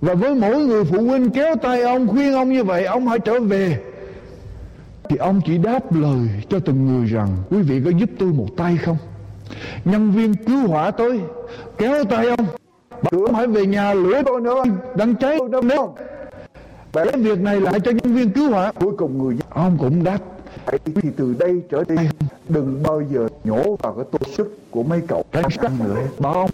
[0.00, 3.18] Và với mỗi người phụ huynh kéo tay ông, khuyên ông như vậy, ông hãy
[3.18, 3.78] trở về.
[5.08, 8.48] Thì ông chỉ đáp lời cho từng người rằng, quý vị có giúp tôi một
[8.56, 8.96] tay không?
[9.84, 11.20] Nhân viên cứu hỏa tới
[11.78, 12.46] kéo tay ông.
[12.90, 14.64] Bảo ông hãy về nhà lửa tôi nữa
[14.96, 15.94] đang cháy tôi đâu nếu
[16.92, 18.72] cái việc này lại cho nhân viên cứu hỏa.
[18.72, 20.18] Cuối cùng người ông cũng đáp.
[20.84, 21.96] Thì từ đây trở đi.
[22.48, 25.96] Đừng bao giờ nhổ vào cái tô súp của mấy cậu đang ăn nữa.
[26.18, 26.50] Bảo ông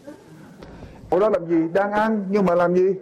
[1.11, 1.69] cậu đó làm gì?
[1.73, 2.95] Đang ăn, nhưng mà làm gì?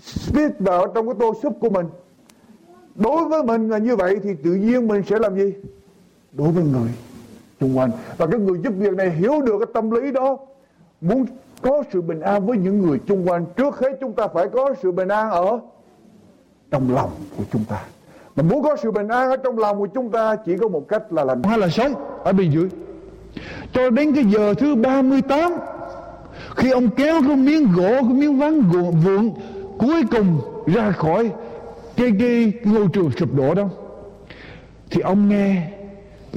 [0.00, 1.86] Spit vào trong cái tô súp của mình.
[2.94, 5.52] Đối với mình là như vậy thì tự nhiên mình sẽ làm gì?
[6.32, 6.88] Đối với người
[7.60, 7.90] xung quanh.
[8.16, 10.38] Và cái người giúp việc này hiểu được cái tâm lý đó
[11.00, 11.26] muốn
[11.62, 13.46] có sự bình an với những người xung quanh.
[13.56, 15.60] Trước hết chúng ta phải có sự bình an ở
[16.70, 17.84] trong lòng của chúng ta.
[18.36, 20.88] Mà muốn có sự bình an ở trong lòng của chúng ta chỉ có một
[20.88, 21.94] cách là làm hay là sống
[22.24, 22.68] ở bên dưới.
[23.72, 25.52] Cho đến cái giờ thứ 38
[26.56, 29.32] khi ông kéo cái miếng gỗ cái miếng ván gỗ vụn
[29.78, 31.30] cuối cùng ra khỏi
[31.96, 33.68] cái, cái ngôi trường sụp đổ đó
[34.90, 35.70] thì ông nghe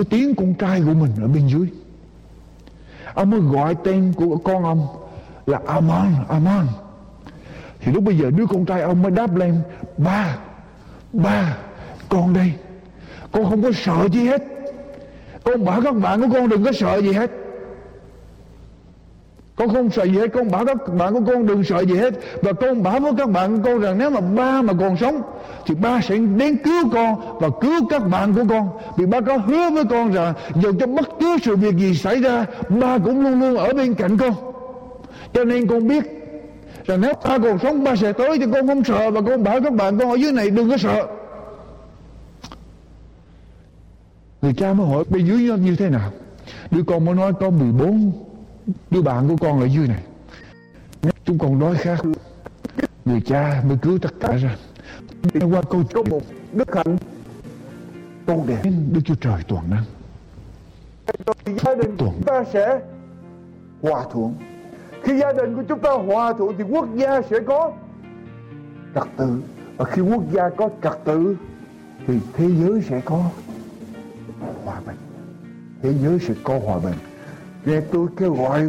[0.02, 1.68] cái tiếng con trai của mình ở bên dưới.
[3.14, 4.88] Ông mới gọi tên của con ông
[5.45, 6.68] là Aman Aman.
[7.80, 9.62] Thì lúc bây giờ đứa con trai ông mới đáp lên,
[9.97, 10.38] ba
[11.14, 11.58] ba,
[12.10, 12.54] con đây.
[13.32, 14.43] Con không có sợ gì hết.
[15.43, 17.32] Con bảo các bạn của con đừng có sợ gì hết
[19.62, 22.14] con không sợ gì hết, con bảo các bạn của con đừng sợ gì hết.
[22.41, 25.22] Và con bảo với các bạn của con rằng nếu mà ba mà còn sống,
[25.66, 28.70] thì ba sẽ đến cứu con và cứu các bạn của con.
[28.97, 32.22] Vì ba có hứa với con rằng dù cho bất cứ sự việc gì xảy
[32.22, 34.34] ra, ba cũng luôn luôn ở bên cạnh con.
[35.34, 36.03] Cho nên con biết
[36.86, 39.12] rằng nếu ba còn sống, ba sẽ tới thì con không sợ.
[39.12, 41.07] Và con bảo các bạn con ở dưới này đừng có sợ.
[44.41, 46.12] Người cha mới hỏi bên dưới như thế nào?
[46.72, 48.12] Đứa con mới nói, có 14
[48.92, 50.04] đứa bạn của con ở dưới này.
[51.26, 52.00] Chúng con đói khát
[53.06, 54.56] người cha mới cứu tất cả ra.
[55.52, 56.98] Qua câu có một đức hạnh.
[58.26, 58.62] Tôn đẹp
[58.92, 59.84] đức chúa trời toàn năng
[61.46, 62.80] gia đình chúng ta sẽ
[63.82, 64.36] hòa thuận.
[65.04, 67.72] Khi gia đình của chúng ta hòa thuận thì quốc gia sẽ có
[68.96, 69.42] trật tự.
[69.78, 71.38] Và khi quốc gia có trật tự
[72.08, 73.24] thì thế giới sẽ có
[74.66, 74.98] hòa bình.
[75.82, 76.96] Thế giới sẽ có hòa bình
[77.66, 78.62] Nghe tôi kêu gọi,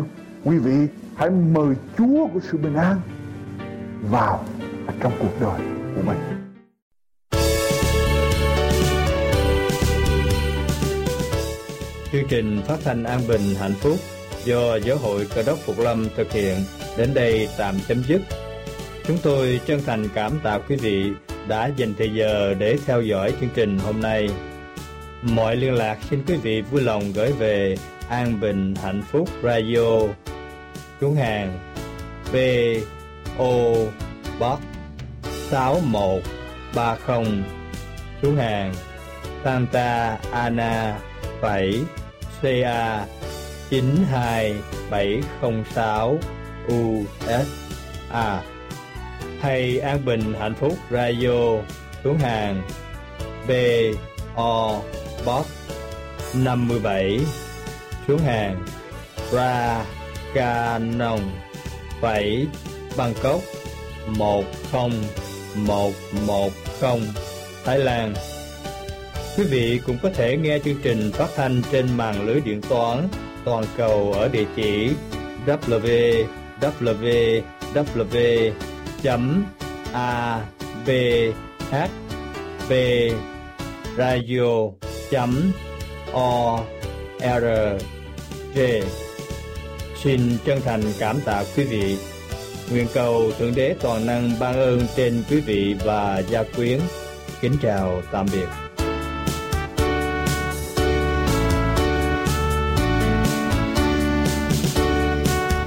[0.45, 0.87] quý vị
[1.17, 3.01] hãy mời Chúa của sự bình an
[4.11, 4.45] vào
[5.01, 5.61] trong cuộc đời
[5.97, 6.19] của mình.
[12.13, 13.97] Chương trình phát thanh an bình hạnh phúc
[14.45, 16.57] do Giáo hội Cơ đốc Phục Lâm thực hiện
[16.99, 18.21] đến đây tạm chấm dứt.
[19.07, 21.05] Chúng tôi chân thành cảm tạ quý vị
[21.49, 24.29] đã dành thời giờ để theo dõi chương trình hôm nay.
[25.23, 27.77] Mọi liên lạc xin quý vị vui lòng gửi về
[28.13, 30.01] An Bình Hạnh Phúc Radio,
[31.01, 31.59] Chú hàng
[32.33, 32.37] B
[33.39, 33.47] O
[34.39, 34.61] Box
[35.51, 37.45] 6130
[38.23, 38.75] Chú hàng,
[39.45, 40.99] Santa Ana
[41.43, 41.81] 7
[42.43, 43.07] CA
[43.71, 46.19] 92706
[46.69, 47.45] USA
[49.41, 51.57] hay An Bình Hạnh Phúc Radio,
[52.05, 52.63] Chú hàng
[53.49, 53.51] B
[54.35, 54.81] O
[55.27, 55.47] Box
[56.35, 57.21] 57
[58.09, 58.65] xuống hàng.
[59.33, 59.85] Ra
[60.35, 61.31] ca nông
[62.97, 63.41] Bangkok
[64.07, 64.93] một không
[65.57, 65.93] một
[66.27, 67.01] một không
[67.65, 68.15] Thái Lan.
[69.39, 73.09] Quý vị cũng có thể nghe chương trình phát thanh trên mạng lưới điện toán
[73.45, 74.91] toàn cầu ở địa chỉ
[75.47, 76.23] www
[79.93, 80.41] a
[87.23, 88.61] Rg.
[90.03, 91.97] Xin chân thành cảm tạ quý vị.
[92.71, 96.81] Nguyện cầu Thượng Đế Toàn Năng ban ơn trên quý vị và gia quyến.
[97.41, 98.72] Kính chào tạm biệt.